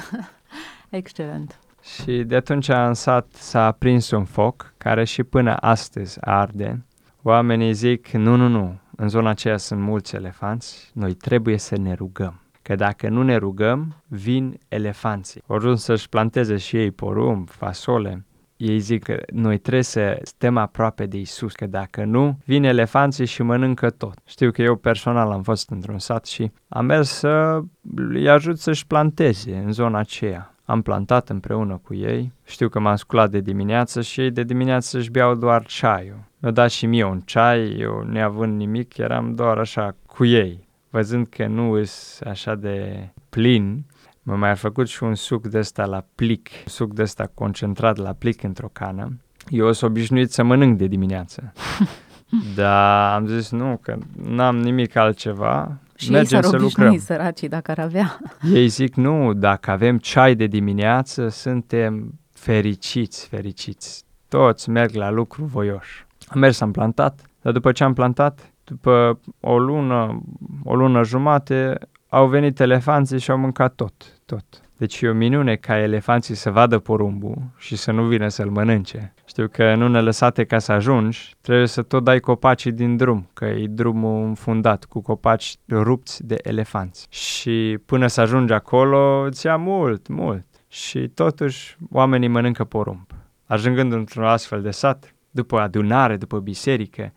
Excelent! 0.89 1.59
Și 1.95 2.23
de 2.23 2.35
atunci 2.35 2.67
în 2.67 2.93
sat 2.93 3.27
s-a 3.31 3.65
aprins 3.65 4.11
un 4.11 4.25
foc 4.25 4.73
care 4.77 5.03
și 5.03 5.23
până 5.23 5.55
astăzi 5.55 6.17
arde. 6.21 6.85
Oamenii 7.21 7.73
zic, 7.73 8.09
nu, 8.09 8.35
nu, 8.35 8.47
nu, 8.47 8.79
în 8.95 9.09
zona 9.09 9.29
aceea 9.29 9.57
sunt 9.57 9.81
mulți 9.81 10.15
elefanți, 10.15 10.91
noi 10.93 11.13
trebuie 11.13 11.57
să 11.57 11.77
ne 11.77 11.93
rugăm. 11.93 12.41
Că 12.61 12.75
dacă 12.75 13.09
nu 13.09 13.23
ne 13.23 13.35
rugăm, 13.35 13.95
vin 14.07 14.59
elefanții. 14.67 15.43
Ori 15.47 15.79
să-și 15.79 16.09
planteze 16.09 16.57
și 16.57 16.77
ei 16.77 16.91
porumb, 16.91 17.49
fasole, 17.49 18.25
ei 18.62 18.80
zic 18.80 19.03
că 19.03 19.20
noi 19.34 19.58
trebuie 19.58 19.84
să 19.84 20.20
stăm 20.24 20.58
aproape 20.58 21.06
de 21.06 21.18
Isus, 21.18 21.53
că 21.53 21.65
dacă 21.65 22.03
nu, 22.03 22.38
vin 22.46 22.63
elefanții 22.63 23.25
și 23.25 23.41
mănâncă 23.41 23.89
tot. 23.89 24.13
Știu 24.25 24.51
că 24.51 24.62
eu 24.62 24.75
personal 24.75 25.32
am 25.32 25.44
fost 25.44 25.70
într-un 25.70 26.00
sat 26.00 26.25
și 26.25 26.51
am 26.68 26.86
mers 26.86 27.10
să 27.10 27.62
îi 27.96 28.30
ajut 28.30 28.60
să-și 28.60 28.88
planteze 28.88 29.62
în 29.65 29.72
zona 29.72 30.00
aceea. 30.00 30.56
Am 30.65 30.82
plantat 30.82 31.30
împreună 31.30 31.82
cu 31.84 31.94
ei, 31.94 32.32
știu 32.44 32.70
că 32.70 32.80
m-am 32.80 32.96
sculat 32.96 33.30
de 33.30 33.39
dimineață 33.39 34.01
și 34.01 34.22
ei 34.22 34.32
de 34.32 34.44
dimineață 34.44 34.98
își 34.98 35.12
beau 35.12 35.36
doar 35.36 35.65
ceaiul. 35.65 36.24
Mi-au 36.39 36.53
dat 36.53 36.70
și 36.70 36.86
mie 36.86 37.03
un 37.03 37.20
ceai, 37.20 37.75
eu 37.80 38.03
neavând 38.03 38.58
nimic, 38.58 38.98
eram 38.98 39.36
doar 39.36 39.58
așa 39.58 39.96
cu 40.06 40.25
ei. 40.25 40.68
Văzând 40.89 41.27
că 41.27 41.48
nu 41.48 41.84
sunt 41.84 42.30
așa 42.30 42.56
de 42.56 43.08
plin, 43.30 43.86
Mă 44.23 44.35
mai 44.35 44.49
a 44.49 44.55
făcut 44.55 44.87
și 44.87 45.03
un 45.03 45.15
suc 45.15 45.47
de 45.47 45.57
ăsta 45.57 45.85
la 45.85 46.03
plic, 46.15 46.49
suc 46.65 46.93
de 46.93 47.01
ăsta 47.01 47.31
concentrat 47.33 47.97
la 47.97 48.13
plic 48.13 48.43
într-o 48.43 48.69
cană. 48.73 49.17
Eu 49.47 49.71
sunt 49.71 49.89
obișnuit 49.89 50.31
să 50.31 50.43
mănânc 50.43 50.77
de 50.77 50.87
dimineață. 50.87 51.53
Dar 52.55 53.13
am 53.13 53.27
zis 53.27 53.51
nu, 53.51 53.79
că 53.81 53.97
n-am 54.23 54.57
nimic 54.57 54.95
altceva. 54.95 55.77
Și 55.95 56.11
Mergem 56.11 56.41
ei 56.41 56.49
să 56.49 56.57
lucrăm. 56.57 56.97
săracii 56.97 57.47
dacă 57.47 57.71
ar 57.71 57.79
avea. 57.79 58.19
Ei 58.53 58.67
zic 58.67 58.95
nu, 58.95 59.33
dacă 59.33 59.71
avem 59.71 59.97
ceai 59.97 60.35
de 60.35 60.45
dimineață, 60.45 61.27
suntem 61.27 62.19
fericiți, 62.33 63.27
fericiți. 63.27 64.03
Toți 64.27 64.69
merg 64.69 64.93
la 64.93 65.09
lucru 65.09 65.43
voioși. 65.43 66.05
Am 66.27 66.39
mers, 66.39 66.61
am 66.61 66.71
plantat, 66.71 67.21
dar 67.41 67.53
după 67.53 67.71
ce 67.71 67.83
am 67.83 67.93
plantat, 67.93 68.53
după 68.63 69.19
o 69.39 69.59
lună, 69.59 70.21
o 70.63 70.75
lună 70.75 71.03
jumate, 71.03 71.77
au 72.13 72.27
venit 72.27 72.60
elefanții 72.60 73.20
și 73.20 73.32
au 73.32 73.38
mâncat 73.38 73.75
tot, 73.75 73.94
tot. 74.25 74.46
Deci 74.77 75.01
e 75.01 75.10
o 75.10 75.13
minune 75.13 75.56
ca 75.56 75.77
elefanții 75.77 76.36
să 76.36 76.51
vadă 76.51 76.80
porumbul 76.80 77.38
și 77.58 77.75
să 77.75 77.91
nu 77.91 78.03
vină 78.03 78.27
să-l 78.27 78.50
mănânce. 78.50 79.13
Știu 79.25 79.48
că 79.48 79.63
în 79.63 79.82
unele 79.82 80.03
lăsate 80.03 80.44
ca 80.44 80.60
să 80.60 80.72
ajungi, 80.72 81.36
trebuie 81.41 81.68
să 81.68 81.82
tot 81.82 82.03
dai 82.03 82.20
copacii 82.20 82.72
din 82.72 82.98
drum, 82.98 83.30
că 83.34 83.46
e 83.46 83.65
drumul 83.68 84.24
înfundat 84.24 84.86
cu 84.86 85.01
copaci 85.01 85.56
rupți 85.70 86.25
de 86.25 86.36
elefanți. 86.44 87.08
Și 87.10 87.77
până 87.86 88.08
să 88.08 88.22
ajungi 88.22 88.53
acolo, 88.53 89.24
îți 89.25 89.46
ia 89.46 89.58
mult, 89.58 90.08
mult. 90.08 90.46
Și 90.68 91.08
totuși 91.08 91.77
oamenii 91.91 92.27
mănâncă 92.27 92.63
porumb. 92.63 93.08
Ajungând 93.46 93.94
într-un 93.94 94.24
astfel 94.24 94.62
de 94.62 94.72
sat, 94.72 95.15
după 95.30 95.60
adunare, 95.60 96.18
după 96.18 96.39
biserică, 96.39 97.13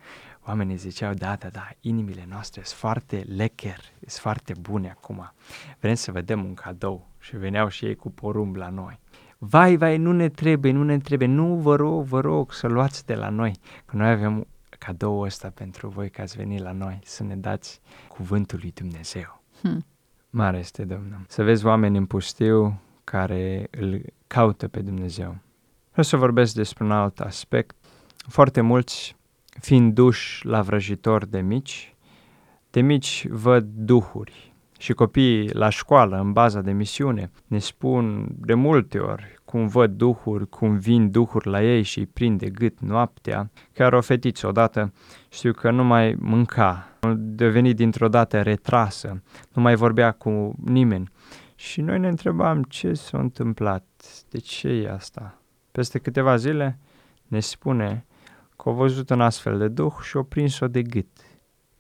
oamenii 0.47 0.77
ziceau, 0.77 1.15
da, 1.15 1.37
da, 1.37 1.49
da, 1.49 1.69
inimile 1.81 2.25
noastre 2.29 2.63
sunt 2.65 2.79
foarte 2.79 3.25
lecher, 3.37 3.81
sunt 3.99 4.11
foarte 4.11 4.55
bune 4.61 4.91
acum. 4.91 5.33
Vrem 5.81 5.95
să 5.95 6.13
vedem 6.13 6.45
un 6.45 6.55
cadou. 6.55 7.07
Și 7.19 7.37
veneau 7.37 7.69
și 7.69 7.85
ei 7.85 7.95
cu 7.95 8.11
porumb 8.11 8.57
la 8.57 8.69
noi. 8.69 8.99
Vai, 9.39 9.77
vai, 9.77 9.97
nu 9.97 10.13
ne 10.13 10.29
trebuie, 10.29 10.73
nu 10.73 10.85
ne 10.85 10.99
trebuie, 10.99 11.29
nu 11.29 11.55
vă 11.55 11.77
rog, 11.77 12.05
vă 12.05 12.21
rog 12.21 12.53
să 12.53 12.67
luați 12.67 13.07
de 13.07 13.15
la 13.15 13.29
noi, 13.29 13.53
că 13.85 13.97
noi 13.97 14.11
avem 14.11 14.47
cadou 14.79 15.21
ăsta 15.21 15.51
pentru 15.55 15.89
voi 15.89 16.11
că 16.11 16.21
ați 16.21 16.37
venit 16.37 16.61
la 16.61 16.73
noi, 16.73 17.01
să 17.05 17.23
ne 17.23 17.37
dați 17.37 17.81
cuvântul 18.09 18.59
lui 18.63 18.73
Dumnezeu. 18.75 19.43
Hmm. 19.61 19.85
Mare 20.31 20.59
este 20.59 20.85
Domnul. 20.85 21.21
Să 21.29 21.43
vezi 21.43 21.67
oameni 21.67 21.97
în 21.97 22.07
pustiu 22.07 22.81
care 23.05 23.67
îl 23.71 24.03
caută 24.27 24.69
pe 24.69 24.81
Dumnezeu. 24.81 25.37
Vreau 25.91 26.05
să 26.05 26.17
vorbesc 26.17 26.55
despre 26.55 26.85
un 26.85 26.91
alt 26.91 27.21
aspect. 27.21 27.77
Foarte 28.17 28.61
mulți 28.61 29.17
fiind 29.61 29.95
duși 29.95 30.47
la 30.47 30.61
vrăjitor 30.63 31.27
de 31.27 31.41
mici, 31.41 31.95
de 32.71 32.81
mici 32.81 33.27
văd 33.29 33.65
duhuri. 33.65 34.53
Și 34.79 34.93
copiii 34.93 35.53
la 35.53 35.69
școală, 35.69 36.21
în 36.21 36.33
baza 36.33 36.61
de 36.61 36.73
misiune, 36.73 37.31
ne 37.47 37.59
spun 37.59 38.29
de 38.39 38.55
multe 38.55 38.99
ori 38.99 39.35
cum 39.45 39.67
văd 39.67 39.91
duhuri, 39.91 40.49
cum 40.49 40.79
vin 40.79 41.11
duhuri 41.11 41.49
la 41.49 41.63
ei 41.63 41.83
și 41.83 41.99
îi 41.99 42.07
prinde 42.07 42.51
gât 42.51 42.81
noaptea. 42.81 43.51
Chiar 43.73 43.93
o 43.93 44.01
fetiță 44.01 44.47
odată 44.47 44.93
știu 45.29 45.53
că 45.53 45.71
nu 45.71 45.85
mai 45.85 46.17
mânca, 46.19 46.89
a 47.01 47.15
devenit 47.17 47.77
dintr-o 47.77 48.09
dată 48.09 48.43
retrasă, 48.43 49.23
nu 49.53 49.63
mai 49.63 49.75
vorbea 49.75 50.13
cu 50.13 50.55
nimeni. 50.65 51.11
Și 51.55 51.81
noi 51.81 51.99
ne 51.99 52.09
întrebam 52.09 52.63
ce 52.63 52.93
s-a 52.93 53.19
întâmplat, 53.19 53.85
de 54.31 54.39
ce 54.39 54.69
e 54.69 54.91
asta. 54.91 55.43
Peste 55.73 55.99
câteva 55.99 56.37
zile 56.37 56.79
ne 57.27 57.41
spune 57.41 58.07
că 58.57 58.69
a 58.69 58.73
văzut 58.73 59.11
un 59.11 59.21
astfel 59.21 59.59
de 59.59 59.69
duh 59.69 59.93
și 60.03 60.17
a 60.17 60.23
prins-o 60.23 60.69
de 60.69 60.83
gât. 60.83 61.07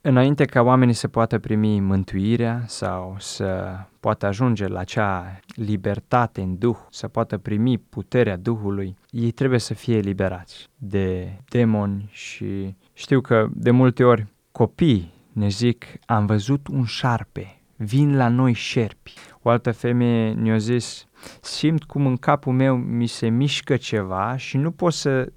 Înainte 0.00 0.44
ca 0.44 0.62
oamenii 0.62 0.94
să 0.94 1.08
poată 1.08 1.38
primi 1.38 1.80
mântuirea 1.80 2.62
sau 2.66 3.16
să 3.18 3.76
poată 4.00 4.26
ajunge 4.26 4.66
la 4.66 4.78
acea 4.78 5.40
libertate 5.54 6.40
în 6.40 6.58
Duh, 6.58 6.76
să 6.90 7.08
poată 7.08 7.38
primi 7.38 7.78
puterea 7.78 8.36
Duhului, 8.36 8.96
ei 9.10 9.30
trebuie 9.30 9.58
să 9.58 9.74
fie 9.74 9.96
eliberați 9.96 10.68
de 10.76 11.36
demoni 11.48 12.08
și 12.10 12.74
știu 12.92 13.20
că 13.20 13.48
de 13.52 13.70
multe 13.70 14.04
ori 14.04 14.26
copii 14.52 15.12
ne 15.32 15.48
zic, 15.48 15.84
am 16.06 16.26
văzut 16.26 16.66
un 16.68 16.84
șarpe, 16.84 17.60
vin 17.76 18.16
la 18.16 18.28
noi 18.28 18.52
șerpi. 18.52 19.14
O 19.42 19.48
altă 19.48 19.72
femeie 19.72 20.32
ne-a 20.32 20.56
zis, 20.56 21.06
simt 21.40 21.84
cum 21.84 22.06
în 22.06 22.16
capul 22.16 22.52
meu 22.52 22.76
mi 22.76 23.06
se 23.06 23.28
mișcă 23.28 23.76
ceva 23.76 24.36
și 24.36 24.56
nu 24.56 24.70
pot 24.70 24.92
să 24.92 25.32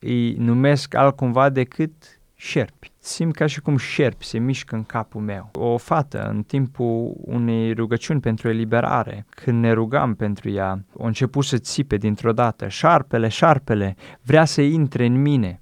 îi 0.00 0.32
numesc 0.34 0.94
altcumva 0.94 1.48
decât 1.48 1.92
șerpi. 2.34 2.92
Simt 2.98 3.34
ca 3.34 3.46
și 3.46 3.60
cum 3.60 3.76
șerpi 3.76 4.24
se 4.24 4.38
mișcă 4.38 4.74
în 4.74 4.84
capul 4.84 5.20
meu. 5.20 5.50
O 5.52 5.76
fată, 5.76 6.28
în 6.28 6.42
timpul 6.42 7.14
unei 7.20 7.72
rugăciuni 7.72 8.20
pentru 8.20 8.48
eliberare, 8.48 9.26
când 9.28 9.60
ne 9.60 9.72
rugam 9.72 10.14
pentru 10.14 10.50
ea, 10.50 10.84
a 10.98 11.06
început 11.06 11.44
să 11.44 11.58
țipe 11.58 11.96
dintr-o 11.96 12.32
dată, 12.32 12.68
șarpele, 12.68 13.28
șarpele, 13.28 13.96
vrea 14.22 14.44
să 14.44 14.60
intre 14.60 15.06
în 15.06 15.20
mine. 15.20 15.60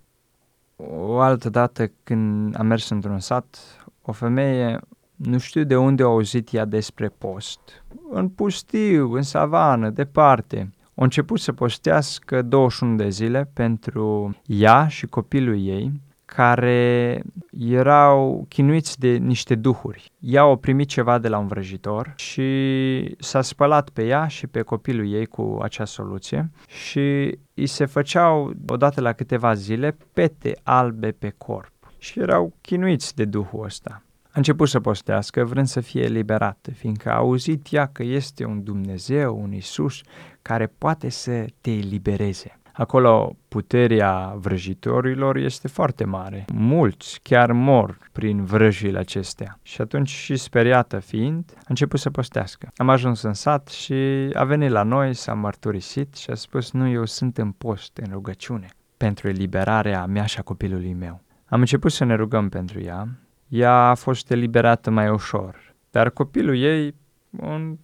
O 0.76 1.18
altă 1.18 1.50
dată, 1.50 1.90
când 2.02 2.58
am 2.58 2.66
mers 2.66 2.88
într-un 2.88 3.18
sat, 3.18 3.58
o 4.02 4.12
femeie, 4.12 4.80
nu 5.14 5.38
știu 5.38 5.64
de 5.64 5.76
unde 5.76 6.02
a 6.02 6.06
auzit 6.06 6.52
ea 6.52 6.64
despre 6.64 7.08
post, 7.08 7.84
în 8.10 8.28
pustiu, 8.28 9.12
în 9.12 9.22
savană, 9.22 9.90
departe, 9.90 10.72
a 10.98 11.04
început 11.04 11.40
să 11.40 11.52
postească 11.52 12.42
21 12.42 12.96
de 12.96 13.08
zile 13.08 13.50
pentru 13.52 14.36
ea 14.46 14.88
și 14.88 15.06
copilul 15.06 15.66
ei, 15.66 15.92
care 16.24 17.22
erau 17.58 18.44
chinuiți 18.48 18.98
de 19.00 19.08
niște 19.08 19.54
duhuri. 19.54 20.12
Ea 20.20 20.40
au 20.40 20.56
primit 20.56 20.88
ceva 20.88 21.18
de 21.18 21.28
la 21.28 21.38
un 21.38 21.46
vrăjitor 21.46 22.12
și 22.16 23.16
s-a 23.18 23.42
spălat 23.42 23.88
pe 23.88 24.06
ea 24.06 24.26
și 24.26 24.46
pe 24.46 24.62
copilul 24.62 25.12
ei 25.12 25.26
cu 25.26 25.58
acea 25.62 25.84
soluție 25.84 26.50
și 26.66 27.38
îi 27.54 27.66
se 27.66 27.84
făceau 27.84 28.52
odată 28.68 29.00
la 29.00 29.12
câteva 29.12 29.54
zile 29.54 29.96
pete 30.12 30.58
albe 30.62 31.10
pe 31.10 31.34
corp 31.36 31.72
și 31.98 32.20
erau 32.20 32.52
chinuiți 32.60 33.16
de 33.16 33.24
duhul 33.24 33.64
ăsta. 33.64 34.02
A 34.28 34.34
început 34.34 34.68
să 34.68 34.80
postească 34.80 35.44
vrând 35.44 35.66
să 35.66 35.80
fie 35.80 36.02
eliberată, 36.02 36.70
fiindcă 36.70 37.10
a 37.10 37.16
auzit 37.16 37.72
ea 37.72 37.86
că 37.86 38.02
este 38.02 38.44
un 38.44 38.62
Dumnezeu, 38.62 39.40
un 39.42 39.52
Isus, 39.52 40.00
care 40.42 40.72
poate 40.78 41.08
să 41.08 41.44
te 41.60 41.70
elibereze. 41.70 42.58
Acolo 42.78 43.36
puterea 43.48 44.34
vrăjitorilor 44.36 45.36
este 45.36 45.68
foarte 45.68 46.04
mare. 46.04 46.44
Mulți 46.52 47.20
chiar 47.22 47.52
mor 47.52 47.98
prin 48.12 48.44
vrăjile 48.44 48.98
acestea. 48.98 49.58
Și 49.62 49.80
atunci 49.80 50.08
și 50.08 50.36
speriată 50.36 50.98
fiind, 50.98 51.52
a 51.56 51.64
început 51.68 52.00
să 52.00 52.10
postească. 52.10 52.68
Am 52.76 52.88
ajuns 52.88 53.22
în 53.22 53.32
sat 53.32 53.68
și 53.68 53.94
a 54.34 54.44
venit 54.44 54.70
la 54.70 54.82
noi, 54.82 55.14
s-a 55.14 55.34
mărturisit 55.34 56.14
și 56.14 56.30
a 56.30 56.34
spus, 56.34 56.72
nu, 56.72 56.88
eu 56.88 57.04
sunt 57.04 57.38
în 57.38 57.50
post, 57.50 57.96
în 57.96 58.12
rugăciune, 58.12 58.66
pentru 58.96 59.28
eliberarea 59.28 60.06
mea 60.06 60.24
și 60.24 60.38
a 60.38 60.42
copilului 60.42 60.92
meu. 60.92 61.20
Am 61.46 61.60
început 61.60 61.92
să 61.92 62.04
ne 62.04 62.14
rugăm 62.14 62.48
pentru 62.48 62.80
ea. 62.80 63.08
Ea 63.48 63.72
a 63.72 63.94
fost 63.94 64.30
eliberată 64.30 64.90
mai 64.90 65.08
ușor, 65.08 65.74
dar 65.90 66.10
copilul 66.10 66.58
ei, 66.58 66.94
un 67.30 67.78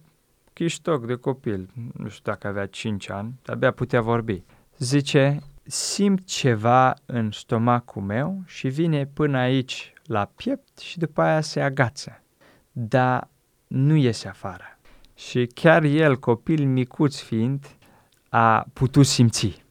chiștoc 0.53 1.05
de 1.05 1.15
copil, 1.15 1.69
nu 1.93 2.09
știu 2.09 2.31
dacă 2.31 2.47
avea 2.47 2.65
5 2.65 3.09
ani, 3.09 3.39
abia 3.45 3.71
putea 3.71 4.01
vorbi. 4.01 4.43
Zice, 4.77 5.39
simt 5.63 6.25
ceva 6.25 6.93
în 7.05 7.31
stomacul 7.31 8.01
meu 8.01 8.41
și 8.45 8.67
vine 8.67 9.05
până 9.05 9.37
aici 9.37 9.93
la 10.03 10.31
piept 10.35 10.77
și 10.77 10.97
după 10.97 11.21
aia 11.21 11.41
se 11.41 11.61
agață, 11.61 12.23
dar 12.71 13.29
nu 13.67 13.95
iese 13.95 14.27
afară. 14.27 14.63
Și 15.15 15.45
chiar 15.45 15.83
el, 15.83 16.17
copil 16.17 16.65
micuț 16.65 17.19
fiind, 17.19 17.65
a 18.29 18.65
putut 18.73 19.05
simți. 19.05 19.63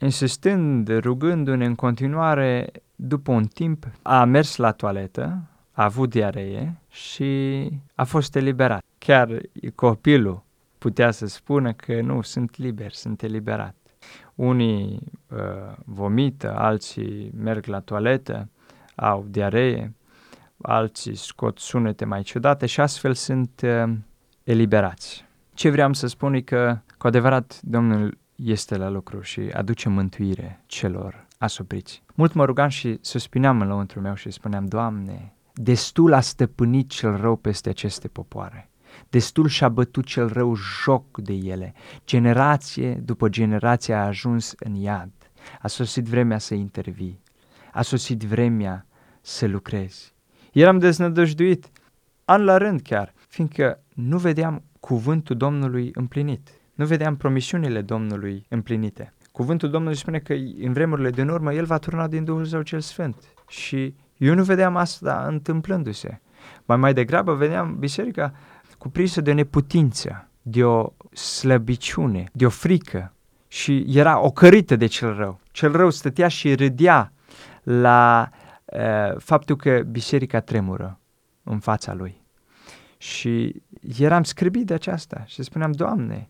Insistând, 0.00 0.98
rugându-ne 0.98 1.64
în 1.64 1.74
continuare, 1.74 2.70
după 3.04 3.32
un 3.32 3.44
timp, 3.44 3.86
a 4.02 4.24
mers 4.24 4.56
la 4.56 4.72
toaletă, 4.72 5.42
a 5.72 5.84
avut 5.84 6.10
diaree 6.10 6.80
și 6.88 7.70
a 7.94 8.04
fost 8.04 8.36
eliberat. 8.36 8.84
Chiar 8.98 9.40
copilul 9.74 10.44
putea 10.78 11.10
să 11.10 11.26
spună 11.26 11.72
că 11.72 12.00
nu, 12.00 12.22
sunt 12.22 12.56
liber, 12.56 12.92
sunt 12.92 13.22
eliberat. 13.22 13.74
Unii 14.34 15.12
uh, 15.28 15.38
vomită, 15.84 16.56
alții 16.56 17.30
merg 17.36 17.66
la 17.66 17.80
toaletă, 17.80 18.48
au 18.94 19.26
diaree, 19.28 19.94
alții 20.60 21.14
scot 21.14 21.58
sunete 21.58 22.04
mai 22.04 22.22
ciudate 22.22 22.66
și 22.66 22.80
astfel 22.80 23.14
sunt 23.14 23.60
uh, 23.64 23.92
eliberați. 24.44 25.24
Ce 25.54 25.70
vreau 25.70 25.92
să 25.92 26.06
spun 26.06 26.34
e 26.34 26.40
că, 26.40 26.78
cu 26.98 27.06
adevărat, 27.06 27.60
Domnul 27.62 28.18
este 28.34 28.76
la 28.76 28.88
lucru 28.88 29.20
și 29.20 29.40
aduce 29.40 29.88
mântuire 29.88 30.62
celor 30.66 31.26
asupriți. 31.42 32.02
Mult 32.14 32.32
mă 32.32 32.44
rugam 32.44 32.68
și 32.68 32.98
suspineam 33.00 33.60
în 33.60 33.66
lăuntru 33.66 34.00
meu 34.00 34.14
și 34.14 34.30
spuneam, 34.30 34.66
Doamne, 34.66 35.34
destul 35.54 36.12
a 36.12 36.20
stăpânit 36.20 36.90
cel 36.90 37.16
rău 37.16 37.36
peste 37.36 37.68
aceste 37.68 38.08
popoare. 38.08 38.70
Destul 39.08 39.48
și-a 39.48 39.68
bătut 39.68 40.04
cel 40.04 40.28
rău 40.28 40.54
joc 40.54 41.18
de 41.18 41.32
ele. 41.32 41.74
Generație 42.06 42.94
după 42.94 43.28
generație 43.28 43.94
a 43.94 44.04
ajuns 44.04 44.54
în 44.58 44.74
iad. 44.74 45.10
A 45.60 45.68
sosit 45.68 46.04
vremea 46.04 46.38
să 46.38 46.54
intervii. 46.54 47.22
A 47.72 47.82
sosit 47.82 48.22
vremea 48.22 48.86
să 49.20 49.46
lucrezi. 49.46 50.14
Eram 50.52 50.78
deznădăjduit, 50.78 51.70
an 52.24 52.44
la 52.44 52.56
rând 52.56 52.80
chiar, 52.80 53.14
fiindcă 53.28 53.82
nu 53.94 54.18
vedeam 54.18 54.62
cuvântul 54.80 55.36
Domnului 55.36 55.90
împlinit. 55.94 56.48
Nu 56.74 56.86
vedeam 56.86 57.16
promisiunile 57.16 57.82
Domnului 57.82 58.46
împlinite. 58.48 59.12
Cuvântul 59.32 59.70
Domnului 59.70 59.96
spune 59.96 60.18
că 60.18 60.32
în 60.62 60.72
vremurile 60.72 61.10
din 61.10 61.28
urmă 61.28 61.52
El 61.52 61.64
va 61.64 61.78
turna 61.78 62.06
din 62.06 62.24
Duhul 62.24 62.44
Său 62.44 62.62
cel 62.62 62.80
Sfânt. 62.80 63.16
Și 63.48 63.94
eu 64.16 64.34
nu 64.34 64.42
vedeam 64.42 64.76
asta 64.76 65.24
întâmplându-se. 65.28 66.20
Mai 66.64 66.76
mai 66.76 66.94
degrabă 66.94 67.34
vedeam 67.34 67.76
biserica 67.78 68.32
cuprinsă 68.78 69.20
de 69.20 69.30
o 69.30 69.34
neputință, 69.34 70.28
de 70.42 70.64
o 70.64 70.92
slăbiciune, 71.12 72.28
de 72.32 72.46
o 72.46 72.48
frică 72.48 73.14
și 73.48 73.84
era 73.88 74.20
ocărită 74.20 74.76
de 74.76 74.86
cel 74.86 75.14
rău. 75.14 75.40
Cel 75.50 75.72
rău 75.72 75.90
stătea 75.90 76.28
și 76.28 76.54
râdea 76.54 77.12
la 77.62 78.28
uh, 78.64 79.16
faptul 79.18 79.56
că 79.56 79.82
biserica 79.90 80.40
tremură 80.40 81.00
în 81.42 81.58
fața 81.58 81.94
lui. 81.94 82.24
Și 82.96 83.62
eram 83.98 84.22
scribit 84.22 84.66
de 84.66 84.74
aceasta 84.74 85.22
și 85.26 85.42
spuneam, 85.42 85.72
Doamne, 85.72 86.28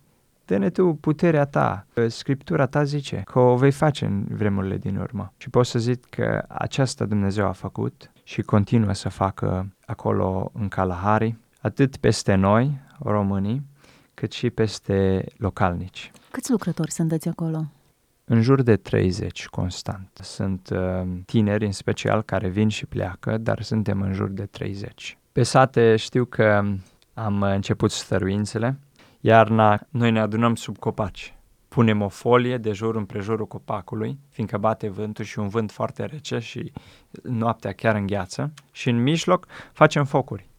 dă-ne 0.52 0.70
Tu 0.70 0.94
puterea 0.94 1.44
Ta. 1.44 1.86
Scriptura 2.08 2.66
Ta 2.66 2.84
zice 2.84 3.22
că 3.24 3.38
o 3.38 3.56
vei 3.56 3.70
face 3.70 4.04
în 4.04 4.24
vremurile 4.28 4.76
din 4.76 4.96
urmă. 4.96 5.32
Și 5.36 5.50
pot 5.50 5.66
să 5.66 5.78
zic 5.78 6.04
că 6.04 6.44
aceasta 6.48 7.04
Dumnezeu 7.04 7.46
a 7.46 7.52
făcut 7.52 8.10
și 8.22 8.42
continuă 8.42 8.92
să 8.92 9.08
facă 9.08 9.74
acolo 9.86 10.50
în 10.54 10.68
Kalahari, 10.68 11.36
atât 11.60 11.96
peste 11.96 12.34
noi, 12.34 12.80
românii, 12.98 13.62
cât 14.14 14.32
și 14.32 14.50
peste 14.50 15.24
localnici. 15.36 16.10
Câți 16.30 16.50
lucrători 16.50 16.90
sunteți 16.90 17.28
acolo? 17.28 17.64
În 18.24 18.42
jur 18.42 18.62
de 18.62 18.76
30 18.76 19.46
constant. 19.46 20.08
Sunt 20.22 20.68
uh, 20.72 21.02
tineri 21.26 21.64
în 21.64 21.72
special 21.72 22.22
care 22.22 22.48
vin 22.48 22.68
și 22.68 22.86
pleacă, 22.86 23.38
dar 23.38 23.62
suntem 23.62 24.00
în 24.00 24.12
jur 24.12 24.28
de 24.28 24.46
30. 24.46 25.18
Pe 25.32 25.42
sate 25.42 25.96
știu 25.96 26.24
că 26.24 26.64
am 27.14 27.42
început 27.42 27.90
stăruințele. 27.90 28.78
Iarna 29.24 29.80
noi 29.90 30.10
ne 30.10 30.20
adunăm 30.20 30.54
sub 30.54 30.78
copaci. 30.78 31.34
Punem 31.68 32.00
o 32.00 32.08
folie 32.08 32.56
de 32.56 32.72
jur 32.72 32.96
împrejurul 32.96 33.46
copacului, 33.46 34.18
fiindcă 34.28 34.58
bate 34.58 34.88
vântul 34.88 35.24
și 35.24 35.38
un 35.38 35.48
vânt 35.48 35.70
foarte 35.70 36.04
rece 36.04 36.38
și 36.38 36.72
noaptea 37.22 37.72
chiar 37.72 37.94
îngheață. 37.94 38.52
Și 38.72 38.88
în 38.88 39.02
mijloc 39.02 39.46
facem 39.72 40.04
focuri 40.04 40.50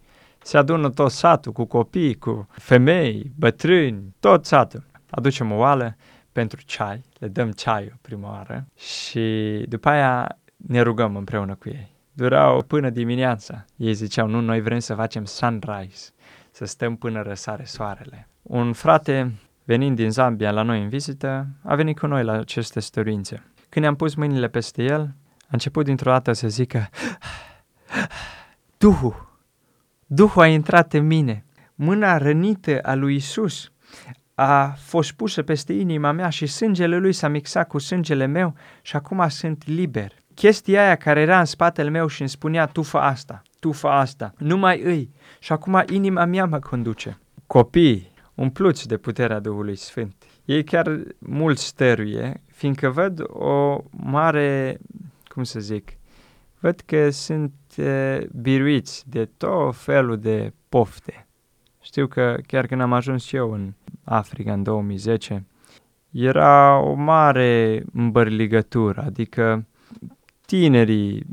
se 0.43 0.57
adună 0.57 0.89
tot 0.89 1.11
satul 1.11 1.51
cu 1.51 1.65
copii, 1.65 2.17
cu 2.17 2.47
femei, 2.51 3.31
bătrâni, 3.35 4.15
tot 4.19 4.45
satul. 4.45 4.83
Aducem 5.09 5.51
o 5.51 5.55
oală 5.55 5.95
pentru 6.31 6.61
ceai, 6.65 7.01
le 7.19 7.27
dăm 7.27 7.51
ceaiul 7.51 7.97
prima 8.01 8.29
oară 8.29 8.67
și 8.75 9.65
după 9.69 9.89
aia 9.89 10.37
ne 10.55 10.81
rugăm 10.81 11.15
împreună 11.15 11.55
cu 11.55 11.69
ei. 11.69 11.91
Durau 12.13 12.61
până 12.61 12.89
dimineața. 12.89 13.65
Ei 13.75 13.93
ziceau, 13.93 14.27
nu, 14.27 14.39
noi 14.39 14.61
vrem 14.61 14.79
să 14.79 14.95
facem 14.95 15.25
sunrise, 15.25 16.11
să 16.51 16.65
stăm 16.65 16.95
până 16.95 17.21
răsare 17.21 17.63
soarele. 17.63 18.27
Un 18.43 18.73
frate, 18.73 19.33
venind 19.63 19.95
din 19.95 20.11
Zambia 20.11 20.51
la 20.51 20.61
noi 20.61 20.81
în 20.81 20.89
vizită, 20.89 21.47
a 21.63 21.75
venit 21.75 21.99
cu 21.99 22.07
noi 22.07 22.23
la 22.23 22.31
aceste 22.31 22.79
stăruințe. 22.79 23.43
Când 23.69 23.85
ne-am 23.85 23.95
pus 23.95 24.15
mâinile 24.15 24.47
peste 24.47 24.83
el, 24.83 25.01
a 25.41 25.47
început 25.51 25.85
dintr-o 25.85 26.11
dată 26.11 26.33
să 26.33 26.47
zică, 26.47 26.89
Duhul, 28.77 29.31
Duhul 30.05 30.41
a 30.41 30.47
intrat 30.47 30.93
în 30.93 31.07
mine. 31.07 31.45
Mâna 31.75 32.17
rănită 32.17 32.79
a 32.81 32.93
lui 32.93 33.15
Isus 33.15 33.71
a 34.35 34.67
fost 34.67 35.11
pusă 35.11 35.43
peste 35.43 35.73
inima 35.73 36.11
mea 36.11 36.29
și 36.29 36.45
sângele 36.45 36.97
lui 36.97 37.13
s-a 37.13 37.27
mixat 37.27 37.67
cu 37.67 37.77
sângele 37.77 38.25
meu 38.25 38.53
și 38.81 38.95
acum 38.95 39.27
sunt 39.29 39.67
liber. 39.67 40.13
Chestia 40.33 40.83
aia 40.85 40.95
care 40.95 41.21
era 41.21 41.39
în 41.39 41.45
spatele 41.45 41.89
meu 41.89 42.07
și 42.07 42.21
îmi 42.21 42.29
spunea, 42.29 42.65
tu 42.65 42.81
fă 42.81 42.97
asta, 42.97 43.41
tu 43.59 43.71
fă 43.71 43.87
asta, 43.87 44.33
nu 44.37 44.57
mai 44.57 44.81
îi. 44.81 45.09
Și 45.39 45.51
acum 45.51 45.83
inima 45.89 46.25
mea 46.25 46.45
mă 46.45 46.59
conduce. 46.59 47.19
Copii, 47.47 48.12
umpluți 48.35 48.87
de 48.87 48.97
puterea 48.97 49.39
Duhului 49.39 49.75
Sfânt. 49.75 50.15
Ei 50.45 50.63
chiar 50.63 50.99
mult 51.19 51.57
stăruie, 51.57 52.41
fiindcă 52.45 52.89
văd 52.89 53.23
o 53.27 53.77
mare, 53.91 54.79
cum 55.25 55.43
să 55.43 55.59
zic, 55.59 55.91
văd 56.59 56.79
că 56.85 57.09
sunt 57.09 57.53
uh, 57.77 58.19
biruiți 58.41 59.09
de 59.09 59.29
tot 59.37 59.75
felul 59.75 60.19
de 60.19 60.53
pofte. 60.69 61.27
Știu 61.81 62.07
că 62.07 62.37
chiar 62.47 62.67
când 62.67 62.81
am 62.81 62.93
ajuns 62.93 63.31
eu 63.31 63.51
în 63.51 63.73
Africa 64.03 64.53
în 64.53 64.63
2010, 64.63 65.45
era 66.11 66.79
o 66.79 66.93
mare 66.93 67.83
îmbărligătură, 67.93 69.01
adică 69.01 69.65
tinerii 70.45 71.25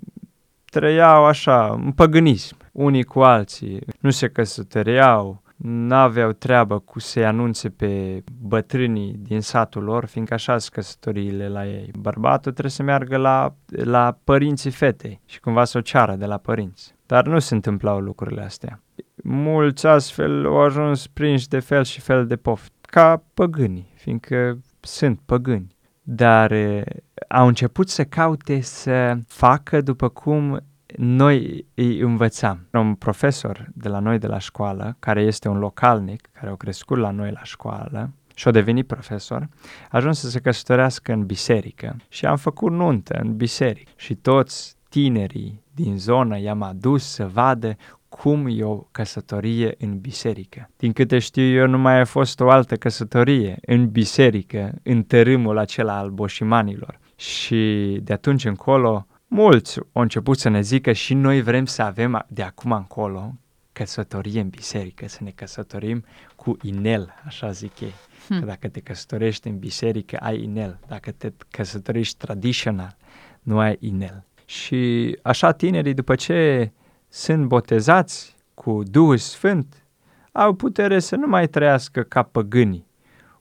trăiau 0.64 1.24
așa, 1.24 1.72
în 1.72 1.92
păgânism, 1.92 2.56
unii 2.72 3.04
cu 3.04 3.20
alții, 3.20 3.80
nu 4.00 4.10
se 4.10 4.28
căsătoreau, 4.28 5.42
n-aveau 5.62 6.32
treabă 6.32 6.78
cu 6.78 6.98
să-i 6.98 7.24
anunțe 7.24 7.68
pe 7.68 8.22
bătrânii 8.40 9.14
din 9.18 9.40
satul 9.40 9.82
lor, 9.82 10.04
fiindcă 10.04 10.34
așa 10.34 10.58
sunt 10.58 10.72
căsătoriile 10.72 11.48
la 11.48 11.66
ei. 11.66 11.90
Bărbatul 11.98 12.52
trebuie 12.52 12.70
să 12.70 12.82
meargă 12.82 13.16
la, 13.16 13.54
la 13.66 14.18
părinții 14.24 14.70
fetei 14.70 15.20
și 15.26 15.40
cumva 15.40 15.64
să 15.64 15.78
o 15.78 15.80
ceară 15.80 16.14
de 16.14 16.26
la 16.26 16.36
părinți. 16.36 16.94
Dar 17.06 17.26
nu 17.26 17.38
se 17.38 17.54
întâmplau 17.54 17.98
lucrurile 17.98 18.42
astea. 18.42 18.82
Mulți 19.22 19.86
astfel 19.86 20.46
au 20.46 20.60
ajuns 20.60 21.06
prinși 21.06 21.48
de 21.48 21.58
fel 21.58 21.84
și 21.84 22.00
fel 22.00 22.26
de 22.26 22.36
poft, 22.36 22.72
ca 22.80 23.22
păgânii, 23.34 23.92
fiindcă 23.94 24.58
sunt 24.80 25.20
păgâni. 25.26 25.76
Dar 26.02 26.50
e, 26.52 26.84
au 27.28 27.46
început 27.46 27.88
să 27.88 28.04
caute 28.04 28.60
să 28.60 29.18
facă 29.26 29.80
după 29.80 30.08
cum 30.08 30.60
noi 30.96 31.66
îi 31.74 31.98
învățam. 31.98 32.66
Un 32.72 32.94
profesor 32.94 33.68
de 33.74 33.88
la 33.88 33.98
noi 33.98 34.18
de 34.18 34.26
la 34.26 34.38
școală, 34.38 34.96
care 34.98 35.22
este 35.22 35.48
un 35.48 35.58
localnic, 35.58 36.28
care 36.32 36.50
a 36.50 36.54
crescut 36.54 36.98
la 36.98 37.10
noi 37.10 37.30
la 37.30 37.42
școală, 37.42 38.10
și 38.34 38.48
a 38.48 38.50
devenit 38.50 38.86
profesor, 38.86 39.48
a 39.90 39.96
ajuns 39.96 40.18
să 40.18 40.28
se 40.28 40.40
căsătorească 40.40 41.12
în 41.12 41.26
biserică 41.26 41.96
și 42.08 42.26
am 42.26 42.36
făcut 42.36 42.72
nuntă 42.72 43.18
în 43.22 43.36
biserică 43.36 43.90
și 43.96 44.14
toți 44.14 44.76
tinerii 44.88 45.62
din 45.74 45.98
zonă 45.98 46.40
i-am 46.40 46.62
adus 46.62 47.04
să 47.04 47.26
vadă 47.26 47.76
cum 48.08 48.46
e 48.50 48.64
o 48.64 48.76
căsătorie 48.76 49.74
în 49.78 49.98
biserică. 49.98 50.70
Din 50.76 50.92
câte 50.92 51.18
știu 51.18 51.42
eu, 51.42 51.66
nu 51.66 51.78
mai 51.78 52.00
a 52.00 52.04
fost 52.04 52.40
o 52.40 52.50
altă 52.50 52.76
căsătorie 52.76 53.58
în 53.66 53.90
biserică, 53.90 54.72
în 54.82 55.02
tărâmul 55.02 55.58
acela 55.58 55.98
al 55.98 56.10
boșimanilor. 56.10 56.98
Și 57.16 57.98
de 58.02 58.12
atunci 58.12 58.44
încolo, 58.44 59.06
mulți 59.30 59.78
au 59.92 60.02
început 60.02 60.38
să 60.38 60.48
ne 60.48 60.60
zică 60.60 60.92
și 60.92 61.14
noi 61.14 61.42
vrem 61.42 61.66
să 61.66 61.82
avem 61.82 62.24
de 62.28 62.42
acum 62.42 62.72
încolo 62.72 63.34
căsătorie 63.72 64.40
în 64.40 64.48
biserică, 64.48 65.08
să 65.08 65.18
ne 65.20 65.30
căsătorim 65.30 66.04
cu 66.36 66.56
inel, 66.62 67.14
așa 67.26 67.50
zic 67.50 67.80
ei. 67.80 67.94
Hmm. 68.26 68.38
Că 68.38 68.44
dacă 68.44 68.68
te 68.68 68.80
căsătorești 68.80 69.48
în 69.48 69.58
biserică, 69.58 70.16
ai 70.16 70.42
inel. 70.42 70.78
Dacă 70.86 71.10
te 71.10 71.32
căsătorești 71.50 72.16
tradițional, 72.16 72.96
nu 73.42 73.58
ai 73.58 73.76
inel. 73.80 74.24
Și 74.44 75.18
așa 75.22 75.52
tinerii, 75.52 75.94
după 75.94 76.14
ce 76.14 76.70
sunt 77.08 77.44
botezați 77.44 78.36
cu 78.54 78.82
Duhul 78.82 79.16
Sfânt, 79.16 79.84
au 80.32 80.52
putere 80.52 80.98
să 80.98 81.16
nu 81.16 81.26
mai 81.26 81.48
trăiască 81.48 82.02
ca 82.02 82.22
păgânii, 82.22 82.86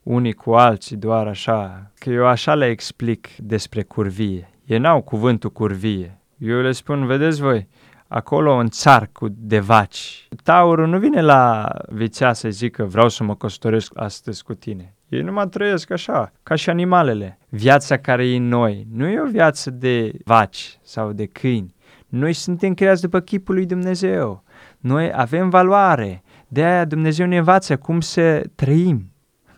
unii 0.04 0.34
cu 0.34 0.54
alții 0.54 0.96
doar 0.96 1.28
așa, 1.28 1.92
că 2.00 2.10
eu 2.10 2.26
așa 2.26 2.56
le 2.56 2.66
explic 2.66 3.28
despre 3.38 3.84
curvie. 3.84 4.49
Ei 4.70 4.78
n-au 4.78 5.02
cuvântul 5.02 5.50
curvie. 5.50 6.20
Eu 6.38 6.62
le 6.62 6.72
spun, 6.72 7.06
vedeți 7.06 7.42
voi, 7.42 7.68
acolo 8.08 8.54
în 8.56 8.70
țar 8.70 9.10
cu 9.14 9.28
de 9.30 9.60
vaci. 9.60 10.28
Taurul 10.44 10.88
nu 10.88 11.00
vine 11.00 11.22
la 11.22 11.72
vițea 11.88 12.34
să 12.34 12.50
zică 12.50 12.84
vreau 12.84 13.10
să 13.10 13.24
mă 13.24 13.36
căsătoresc 13.36 13.92
astăzi 13.96 14.44
cu 14.44 14.54
tine. 14.54 14.94
Ei 15.08 15.22
numai 15.22 15.48
trăiesc 15.48 15.92
așa, 15.92 16.32
ca 16.44 16.56
și 16.56 16.70
animalele. 16.70 17.40
Viața 17.50 17.98
care 17.98 18.28
e 18.28 18.36
în 18.36 18.48
noi 18.48 18.88
nu 18.94 19.08
e 19.08 19.22
o 19.22 19.30
viață 19.30 19.72
de 19.72 20.12
vaci 20.24 20.80
sau 20.82 21.12
de 21.12 21.26
câini. 21.26 21.76
Noi 22.08 22.34
suntem 22.34 22.74
creați 22.74 23.02
după 23.02 23.20
chipul 23.20 23.56
lui 23.56 23.66
Dumnezeu. 23.66 24.44
Noi 24.80 25.12
avem 25.16 25.50
valoare. 25.50 26.24
De 26.48 26.64
aia 26.64 26.86
Dumnezeu 26.86 27.28
ne 27.28 27.38
învață 27.38 27.78
cum 27.78 28.02
să 28.02 28.44
trăim. 28.56 29.12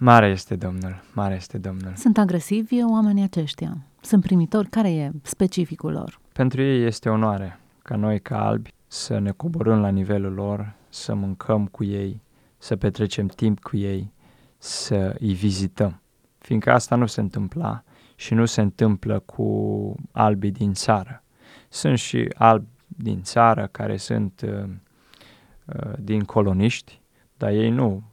Mare 0.04 0.28
este 0.28 0.56
Domnul, 0.56 1.04
mare 1.14 1.36
este 1.36 1.58
Domnul. 1.58 1.94
Sunt 1.96 2.18
agresivi 2.18 2.84
oamenii 2.84 3.24
aceștia? 3.24 3.78
Sunt 4.02 4.24
primitori? 4.24 4.70
Care 4.70 4.92
e 4.92 5.12
specificul 5.22 5.92
lor? 5.92 6.20
Pentru 6.34 6.62
ei 6.62 6.86
este 6.86 7.10
onoare 7.10 7.60
ca 7.82 7.96
noi, 7.96 8.20
ca 8.20 8.46
albi, 8.46 8.74
să 8.88 9.20
ne 9.20 9.32
coborâm 9.32 9.80
la 9.80 9.90
nivelul 9.90 10.34
lor, 10.34 10.74
să 10.90 11.14
mâncăm 11.14 11.66
cu 11.66 11.84
ei, 11.84 12.22
să 12.58 12.76
petrecem 12.76 13.28
timp 13.28 13.60
cu 13.60 13.78
ei, 13.78 14.14
să 14.58 15.16
îi 15.20 15.34
vizităm. 15.34 16.02
Fiindcă 16.38 16.72
asta 16.72 16.96
nu 16.96 17.06
se 17.06 17.22
întâmpla 17.22 17.84
și 18.16 18.34
nu 18.34 18.46
se 18.46 18.62
întâmplă 18.62 19.20
cu 19.20 19.96
albii 20.12 20.52
din 20.52 20.74
țară. 20.74 21.24
Sunt 21.70 21.98
și 21.98 22.30
albi 22.38 22.68
din 22.86 23.22
țară 23.22 23.70
care 23.72 23.98
sunt 23.98 24.42
uh, 24.46 24.70
uh, 25.66 25.94
din 26.00 26.24
coloniști, 26.24 27.02
dar 27.38 27.52
ei 27.52 27.70
nu 27.70 28.11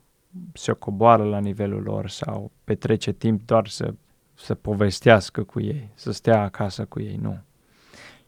se 0.52 0.72
coboară 0.72 1.24
la 1.24 1.38
nivelul 1.38 1.82
lor 1.82 2.08
sau 2.08 2.50
petrece 2.64 3.12
timp 3.12 3.46
doar 3.46 3.66
să, 3.66 3.94
să 4.34 4.54
povestească 4.54 5.42
cu 5.42 5.60
ei, 5.60 5.88
să 5.94 6.12
stea 6.12 6.42
acasă 6.42 6.84
cu 6.84 7.00
ei, 7.00 7.18
nu. 7.22 7.38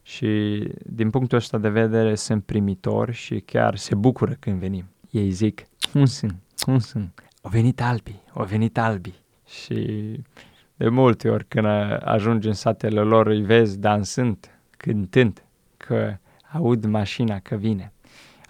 Și 0.01 0.63
din 0.85 1.09
punctul 1.09 1.37
ăsta 1.37 1.57
de 1.57 1.69
vedere 1.69 2.15
sunt 2.15 2.43
primitori 2.43 3.11
și 3.13 3.39
chiar 3.39 3.75
se 3.77 3.95
bucură 3.95 4.35
când 4.39 4.59
venim. 4.59 4.85
Ei 5.09 5.29
zic, 5.29 5.63
cum 5.91 6.05
sunt, 6.05 6.35
cum 6.59 6.79
sunt, 6.79 7.23
au 7.41 7.49
venit 7.49 7.81
albii, 7.81 8.23
au 8.33 8.45
venit 8.45 8.77
albii. 8.77 9.19
Și 9.47 9.75
de 10.75 10.89
multe 10.89 11.29
ori 11.29 11.45
când 11.47 11.65
ajungi 12.03 12.47
în 12.47 12.53
satele 12.53 13.01
lor 13.01 13.27
îi 13.27 13.41
vezi 13.41 13.79
dansând, 13.79 14.59
cântând, 14.77 15.43
că 15.77 16.15
aud 16.51 16.85
mașina 16.85 17.39
că 17.39 17.55
vine. 17.55 17.91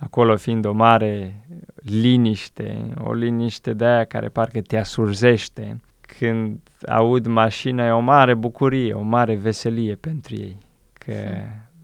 Acolo 0.03 0.35
fiind 0.37 0.65
o 0.65 0.71
mare 0.71 1.43
liniște, 1.75 2.93
o 3.03 3.13
liniște 3.13 3.73
de 3.73 3.85
aia 3.85 4.05
care 4.05 4.27
parcă 4.27 4.61
te 4.61 4.77
asurzește, 4.77 5.81
când 6.01 6.59
aud 6.87 7.25
mașina 7.25 7.85
e 7.85 7.91
o 7.91 7.99
mare 7.99 8.33
bucurie, 8.33 8.93
o 8.93 9.01
mare 9.01 9.35
veselie 9.35 9.95
pentru 9.95 10.35
ei 10.35 10.57
că 10.93 11.13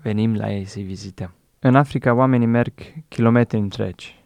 venim 0.02 0.36
la 0.36 0.52
ei 0.52 0.66
să-i 0.66 0.84
vizităm. 0.84 1.34
În 1.60 1.76
Africa 1.76 2.14
oamenii 2.14 2.48
merg 2.48 2.74
kilometri 3.08 3.58
întregi 3.58 4.24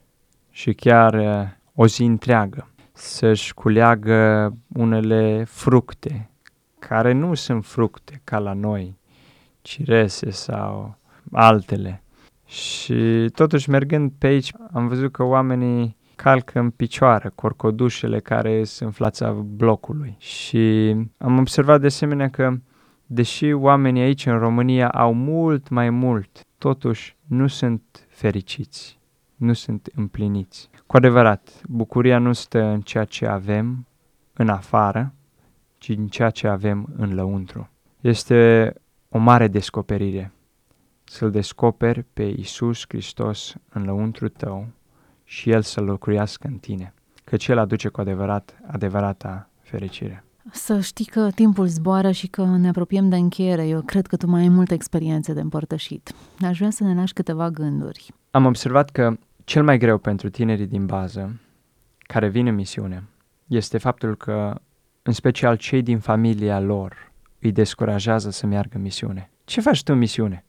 și 0.50 0.74
chiar 0.74 1.14
uh, 1.14 1.50
o 1.76 1.88
zi 1.88 2.04
întreagă 2.04 2.68
să-și 2.94 3.54
culeagă 3.54 4.54
unele 4.68 5.44
fructe 5.44 6.30
care 6.80 7.12
nu 7.12 7.34
sunt 7.34 7.66
fructe 7.66 8.22
ca 8.24 8.40
la 8.40 8.54
noi, 8.54 8.98
cirese 9.62 10.30
sau 10.30 10.98
altele. 11.32 12.04
Și 12.52 13.30
totuși 13.34 13.70
mergând 13.70 14.12
pe 14.18 14.28
aici 14.28 14.54
am 14.72 14.88
văzut 14.88 15.12
că 15.12 15.24
oamenii 15.24 15.98
calcă 16.16 16.60
în 16.60 16.70
picioare 16.70 17.32
corcodușele 17.36 18.20
care 18.20 18.64
sunt 18.64 18.90
în 18.90 18.96
fața 18.96 19.32
blocului. 19.32 20.16
Și 20.18 20.96
am 21.18 21.38
observat 21.38 21.80
de 21.80 21.86
asemenea 21.86 22.30
că 22.30 22.54
deși 23.06 23.52
oamenii 23.52 24.02
aici 24.02 24.26
în 24.26 24.38
România 24.38 24.90
au 24.90 25.14
mult 25.14 25.70
mai 25.70 25.90
mult, 25.90 26.46
totuși 26.58 27.16
nu 27.28 27.48
sunt 27.48 28.08
fericiți, 28.10 29.00
nu 29.36 29.54
sunt 29.54 29.90
împliniți. 29.96 30.70
Cu 30.88 30.98
adevărat, 30.98 31.62
bucuria 31.68 32.18
nu 32.18 32.34
stă 32.34 32.64
în 32.64 32.82
ceea 32.82 33.06
ce 33.06 33.26
avem 33.26 33.88
în 34.34 34.50
afară, 34.50 35.14
ci 35.78 35.90
în 35.90 36.08
ceea 36.08 36.30
ce 36.30 36.48
avem 36.48 36.94
în 36.98 37.14
lăuntru. 37.14 37.70
Este 38.02 38.74
o 39.10 39.18
mare 39.18 39.48
descoperire 39.48 40.32
să-L 41.12 41.32
descoperi 41.32 42.06
pe 42.14 42.24
Isus 42.24 42.84
Hristos 42.88 43.54
în 43.70 43.84
lăuntru 43.84 44.30
tău 44.30 44.68
și 45.24 45.50
El 45.50 45.62
să 45.62 45.82
locuiască 45.82 46.48
în 46.48 46.58
tine, 46.58 46.94
căci 47.24 47.48
El 47.48 47.58
aduce 47.58 47.88
cu 47.88 48.02
adevărat 48.02 48.60
adevărata 48.68 49.50
fericire. 49.62 50.24
Să 50.52 50.80
știi 50.80 51.06
că 51.06 51.30
timpul 51.36 51.68
zboară 51.68 52.12
și 52.12 52.28
că 52.28 52.44
ne 52.44 52.68
apropiem 52.68 53.10
de 53.10 53.16
încheiere. 53.16 53.68
Eu 53.68 53.82
cred 53.82 54.08
că 54.08 54.18
tu 54.18 54.28
mai 54.28 54.42
ai 54.42 54.48
multă 54.48 54.74
experiență 54.74 55.34
de 55.34 55.42
împărtășit. 55.42 56.12
Aș 56.42 56.58
vrea 56.58 56.70
să 56.70 56.84
ne 56.84 56.94
lași 56.94 57.14
câteva 57.14 57.50
gânduri. 57.50 58.14
Am 58.32 58.46
observat 58.46 58.90
că 58.90 59.18
cel 59.44 59.64
mai 59.64 59.78
greu 59.78 59.98
pentru 59.98 60.30
tinerii 60.30 60.68
din 60.68 60.86
bază 60.86 61.40
care 61.98 62.28
vin 62.28 62.48
în 62.48 62.56
misiune 62.56 63.04
este 63.48 63.78
faptul 63.78 64.16
că, 64.16 64.62
în 65.02 65.14
special 65.14 65.56
cei 65.56 65.82
din 65.82 66.00
familia 66.00 66.60
lor, 66.60 67.12
îi 67.40 67.52
descurajează 67.52 68.30
să 68.30 68.46
meargă 68.48 68.76
în 68.76 68.82
misiune. 68.82 69.32
Ce 69.44 69.62
faci 69.62 69.84
tu 69.84 69.92
în 69.94 70.00
misiune? 70.00 70.46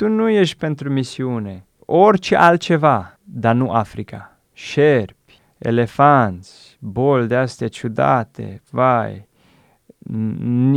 Tu 0.00 0.08
nu 0.08 0.28
ești 0.28 0.56
pentru 0.56 0.90
misiune. 0.90 1.66
Orice 1.78 2.36
altceva, 2.36 3.18
dar 3.24 3.54
nu 3.54 3.70
Africa. 3.70 4.38
Șerpi, 4.52 5.40
elefanți, 5.58 6.76
boli 6.78 7.26
de 7.26 7.36
astea 7.36 7.68
ciudate, 7.68 8.62
vai, 8.70 9.28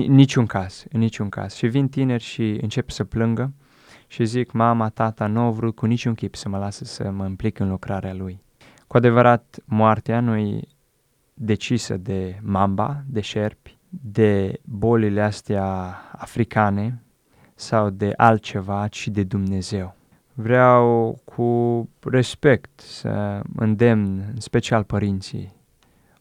niciun 0.08 0.46
caz, 0.46 0.86
în 0.92 1.00
niciun 1.00 1.30
caz. 1.30 1.54
Și 1.54 1.68
vin 1.68 1.88
tineri 1.88 2.24
și 2.24 2.58
încep 2.62 2.90
să 2.90 3.04
plângă 3.04 3.54
și 4.08 4.26
zic, 4.26 4.52
mama, 4.52 4.90
tata, 4.90 5.28
nu 5.28 5.40
au 5.40 5.52
vrut 5.52 5.76
cu 5.76 5.86
niciun 5.86 6.14
chip 6.14 6.36
să 6.36 6.50
mă 6.50 6.58
lasă 6.58 6.84
să 6.84 7.12
mă 7.12 7.26
implic 7.26 7.60
în 7.60 7.70
lucrarea 7.70 8.14
lui. 8.14 8.42
Cu 8.88 8.98
adevărat, 8.98 9.60
moartea 9.66 10.20
nu 10.20 10.38
e 10.38 10.60
decisă 11.34 11.98
de 11.98 12.40
mamba, 12.42 13.04
de 13.08 13.22
șerpi, 13.22 13.78
de 13.90 14.60
bolile 14.64 15.22
astea 15.22 15.96
africane 16.12 17.04
sau 17.56 17.89
de 17.89 18.13
altceva, 18.18 18.88
ci 18.88 19.08
de 19.08 19.24
Dumnezeu. 19.24 19.96
Vreau 20.34 21.20
cu 21.24 21.89
respect 22.10 22.80
să 22.80 23.42
îndemn, 23.56 24.24
în 24.34 24.39
special 24.39 24.84
părinții, 24.84 25.54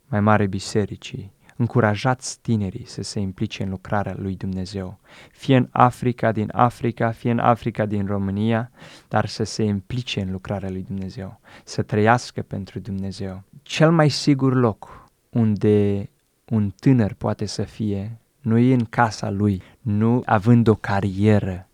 mai 0.06 0.20
mare 0.20 0.46
bisericii, 0.46 1.32
încurajați 1.56 2.40
tinerii 2.40 2.86
să 2.86 3.02
se 3.02 3.20
implice 3.20 3.62
în 3.62 3.70
lucrarea 3.70 4.14
lui 4.18 4.36
Dumnezeu, 4.36 4.98
fie 5.30 5.56
în 5.56 5.68
Africa, 5.70 6.32
din 6.32 6.50
Africa, 6.52 7.10
fie 7.10 7.30
în 7.30 7.38
Africa, 7.38 7.86
din 7.86 8.06
România, 8.06 8.70
dar 9.08 9.26
să 9.26 9.44
se 9.44 9.62
implice 9.62 10.20
în 10.20 10.30
lucrarea 10.30 10.70
lui 10.70 10.82
Dumnezeu, 10.82 11.40
să 11.64 11.82
trăiască 11.82 12.42
pentru 12.42 12.78
Dumnezeu. 12.78 13.42
Cel 13.62 13.90
mai 13.92 14.08
sigur 14.08 14.54
loc 14.54 15.08
unde 15.30 16.08
un 16.48 16.70
tânăr 16.80 17.12
poate 17.12 17.46
să 17.46 17.62
fie 17.62 18.18
nu 18.42 18.58
e 18.58 18.74
în 18.74 18.84
casa 18.84 19.30
lui, 19.30 19.62
nu 19.80 20.22
având 20.24 20.68
o 20.68 20.74
carieră, 20.74 21.68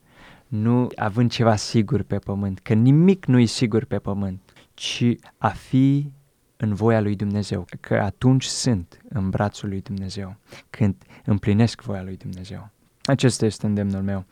nu 0.46 0.88
având 0.96 1.30
ceva 1.30 1.56
sigur 1.56 2.02
pe 2.02 2.18
pământ, 2.18 2.58
că 2.58 2.74
nimic 2.74 3.26
nu 3.26 3.38
e 3.38 3.44
sigur 3.44 3.84
pe 3.84 3.98
pământ, 3.98 4.40
ci 4.74 5.04
a 5.38 5.48
fi 5.48 6.12
în 6.56 6.74
voia 6.74 7.00
lui 7.00 7.16
Dumnezeu, 7.16 7.64
că 7.80 7.94
atunci 7.94 8.44
sunt 8.44 9.00
în 9.08 9.30
brațul 9.30 9.68
lui 9.68 9.80
Dumnezeu, 9.80 10.36
când 10.70 10.94
împlinesc 11.24 11.82
voia 11.82 12.02
lui 12.02 12.16
Dumnezeu. 12.16 12.68
Acesta 13.02 13.46
este 13.46 13.66
îndemnul 13.66 14.02
meu. 14.02 14.24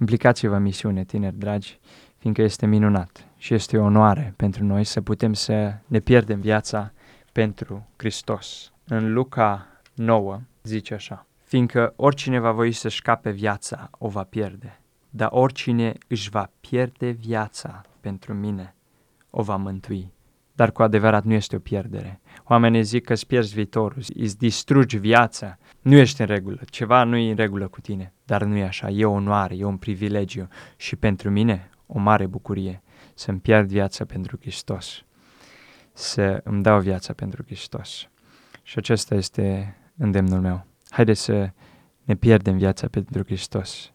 Implicați-vă 0.00 0.56
în 0.56 0.62
misiune, 0.62 1.04
tineri 1.04 1.38
dragi, 1.38 1.78
fiindcă 2.18 2.42
este 2.42 2.66
minunat 2.66 3.26
și 3.36 3.54
este 3.54 3.78
o 3.78 3.84
onoare 3.84 4.32
pentru 4.36 4.64
noi 4.64 4.84
să 4.84 5.00
putem 5.00 5.32
să 5.32 5.74
ne 5.86 5.98
pierdem 5.98 6.40
viața 6.40 6.92
pentru 7.32 7.86
Hristos. 7.96 8.72
În 8.84 9.12
Luca 9.12 9.66
9 9.94 10.40
zice 10.62 10.94
așa, 10.94 11.25
fiindcă 11.46 11.92
oricine 11.96 12.38
va 12.38 12.52
voi 12.52 12.72
să 12.72 12.88
scape 12.88 13.30
viața, 13.30 13.90
o 13.98 14.08
va 14.08 14.22
pierde, 14.22 14.80
dar 15.10 15.28
oricine 15.32 15.92
își 16.06 16.30
va 16.30 16.50
pierde 16.60 17.10
viața 17.10 17.80
pentru 18.00 18.34
mine, 18.34 18.74
o 19.30 19.42
va 19.42 19.56
mântui. 19.56 20.12
Dar 20.52 20.72
cu 20.72 20.82
adevărat 20.82 21.24
nu 21.24 21.32
este 21.32 21.56
o 21.56 21.58
pierdere. 21.58 22.20
Oamenii 22.44 22.82
zic 22.82 23.04
că 23.04 23.12
îți 23.12 23.26
pierzi 23.26 23.54
viitorul, 23.54 24.02
îți 24.14 24.38
distrugi 24.38 24.96
viața, 24.96 25.58
nu 25.80 25.94
ești 25.94 26.20
în 26.20 26.26
regulă, 26.26 26.60
ceva 26.70 27.04
nu 27.04 27.16
e 27.16 27.30
în 27.30 27.36
regulă 27.36 27.68
cu 27.68 27.80
tine. 27.80 28.12
Dar 28.24 28.42
nu 28.42 28.56
e 28.56 28.64
așa, 28.64 28.88
e 28.88 29.04
o 29.04 29.10
onoare, 29.10 29.56
e 29.56 29.64
un 29.64 29.76
privilegiu 29.76 30.48
și 30.76 30.96
pentru 30.96 31.30
mine 31.30 31.70
o 31.86 31.98
mare 31.98 32.26
bucurie 32.26 32.82
să-mi 33.14 33.40
pierd 33.40 33.68
viața 33.68 34.04
pentru 34.04 34.38
Hristos, 34.40 35.04
să 35.92 36.40
îmi 36.44 36.62
dau 36.62 36.80
viața 36.80 37.12
pentru 37.12 37.42
Hristos. 37.44 38.08
Și 38.62 38.78
acesta 38.78 39.14
este 39.14 39.76
îndemnul 39.96 40.40
meu. 40.40 40.66
Haideți 40.88 41.20
să 41.20 41.50
ne 42.04 42.14
pierdem 42.14 42.56
viața 42.56 42.88
pentru 42.88 43.22
Hristos. 43.24 43.90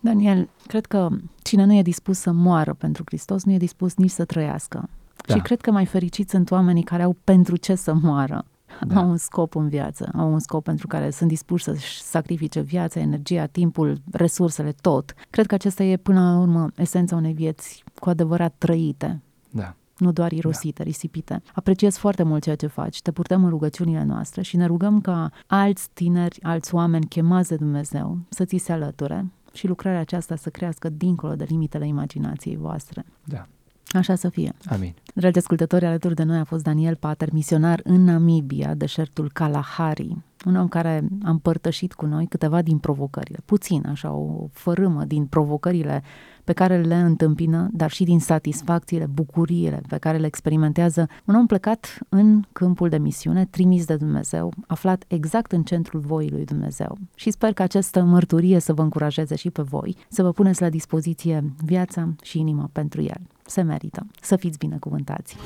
Daniel, 0.00 0.48
cred 0.66 0.86
că 0.86 1.08
cine 1.42 1.64
nu 1.64 1.74
e 1.74 1.82
dispus 1.82 2.18
să 2.18 2.32
moară 2.32 2.74
pentru 2.74 3.02
Hristos, 3.06 3.44
nu 3.44 3.52
e 3.52 3.56
dispus 3.56 3.94
nici 3.94 4.10
să 4.10 4.24
trăiască. 4.24 4.88
Da. 5.26 5.34
Și 5.34 5.40
cred 5.40 5.60
că 5.60 5.70
mai 5.70 5.86
fericiți 5.86 6.30
sunt 6.30 6.50
oamenii 6.50 6.82
care 6.82 7.02
au 7.02 7.16
pentru 7.24 7.56
ce 7.56 7.74
să 7.74 7.94
moară. 7.94 8.44
Da. 8.86 9.00
Au 9.00 9.08
un 9.08 9.16
scop 9.16 9.54
în 9.54 9.68
viață, 9.68 10.10
au 10.16 10.32
un 10.32 10.38
scop 10.38 10.64
pentru 10.64 10.86
care 10.86 11.10
sunt 11.10 11.28
dispuși 11.28 11.64
să-și 11.64 12.02
sacrifice 12.02 12.60
viața, 12.60 13.00
energia, 13.00 13.46
timpul, 13.46 14.00
resursele, 14.12 14.74
tot. 14.80 15.14
Cred 15.30 15.46
că 15.46 15.54
acesta 15.54 15.82
e 15.82 15.96
până 15.96 16.20
la 16.20 16.38
urmă 16.38 16.70
esența 16.76 17.16
unei 17.16 17.32
vieți 17.32 17.84
cu 17.98 18.08
adevărat 18.08 18.54
trăite. 18.58 19.20
Da 19.50 19.74
nu 19.96 20.12
doar 20.12 20.32
irosite, 20.32 20.82
da. 20.82 20.84
risipite. 20.84 21.42
Apreciez 21.54 21.96
foarte 21.96 22.22
mult 22.22 22.42
ceea 22.42 22.56
ce 22.56 22.66
faci, 22.66 23.02
te 23.02 23.12
purtăm 23.12 23.44
în 23.44 23.50
rugăciunile 23.50 24.04
noastre 24.04 24.42
și 24.42 24.56
ne 24.56 24.66
rugăm 24.66 25.00
ca 25.00 25.30
alți 25.46 25.88
tineri, 25.92 26.42
alți 26.42 26.74
oameni 26.74 27.06
chemați 27.06 27.48
de 27.48 27.56
Dumnezeu 27.56 28.18
să 28.28 28.44
ți 28.44 28.56
se 28.56 28.72
alăture 28.72 29.26
și 29.52 29.66
lucrarea 29.66 30.00
aceasta 30.00 30.36
să 30.36 30.50
crească 30.50 30.88
dincolo 30.88 31.34
de 31.34 31.44
limitele 31.48 31.86
imaginației 31.86 32.56
voastre. 32.56 33.04
Da. 33.24 33.46
Așa 33.92 34.14
să 34.14 34.28
fie. 34.28 34.52
Amin. 34.64 34.94
Dragi 35.14 35.38
ascultători, 35.38 35.86
alături 35.86 36.14
de 36.14 36.22
noi 36.22 36.38
a 36.38 36.44
fost 36.44 36.62
Daniel 36.62 36.96
Pater, 36.96 37.32
misionar 37.32 37.80
în 37.84 38.04
Namibia, 38.04 38.74
deșertul 38.74 39.30
Kalahari, 39.32 40.16
un 40.44 40.56
om 40.56 40.68
care 40.68 41.08
a 41.22 41.30
împărtășit 41.30 41.94
cu 41.94 42.06
noi 42.06 42.26
câteva 42.26 42.62
din 42.62 42.78
provocările, 42.78 43.38
puțin, 43.44 43.86
așa, 43.86 44.12
o 44.12 44.48
fărâmă 44.52 45.04
din 45.04 45.26
provocările 45.26 46.02
pe 46.46 46.52
care 46.52 46.80
le 46.80 46.94
întâmpină, 46.94 47.68
dar 47.72 47.90
și 47.90 48.04
din 48.04 48.20
satisfacțiile, 48.20 49.06
bucuriile 49.12 49.80
pe 49.88 49.96
care 49.96 50.18
le 50.18 50.26
experimentează 50.26 51.08
un 51.24 51.34
om 51.34 51.46
plecat 51.46 51.98
în 52.08 52.42
câmpul 52.52 52.88
de 52.88 52.98
misiune, 52.98 53.44
trimis 53.44 53.84
de 53.84 53.96
Dumnezeu, 53.96 54.52
aflat 54.66 55.04
exact 55.06 55.52
în 55.52 55.62
centrul 55.62 56.00
voii 56.00 56.30
lui 56.30 56.44
Dumnezeu. 56.44 56.98
Și 57.14 57.30
sper 57.30 57.52
că 57.52 57.62
această 57.62 58.02
mărturie 58.02 58.58
să 58.58 58.72
vă 58.72 58.82
încurajeze 58.82 59.36
și 59.36 59.50
pe 59.50 59.62
voi, 59.62 59.96
să 60.08 60.22
vă 60.22 60.32
puneți 60.32 60.60
la 60.62 60.68
dispoziție 60.68 61.52
viața 61.64 62.08
și 62.22 62.38
inima 62.38 62.68
pentru 62.72 63.02
el. 63.02 63.20
Se 63.46 63.62
merită. 63.62 64.06
Să 64.20 64.36
fiți 64.36 64.58
binecuvântați! 64.58 65.36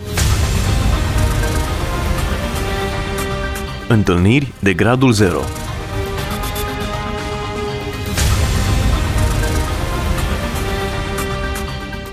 Întâlniri 3.88 4.52
de 4.62 4.74
gradul 4.74 5.12
0 5.12 5.38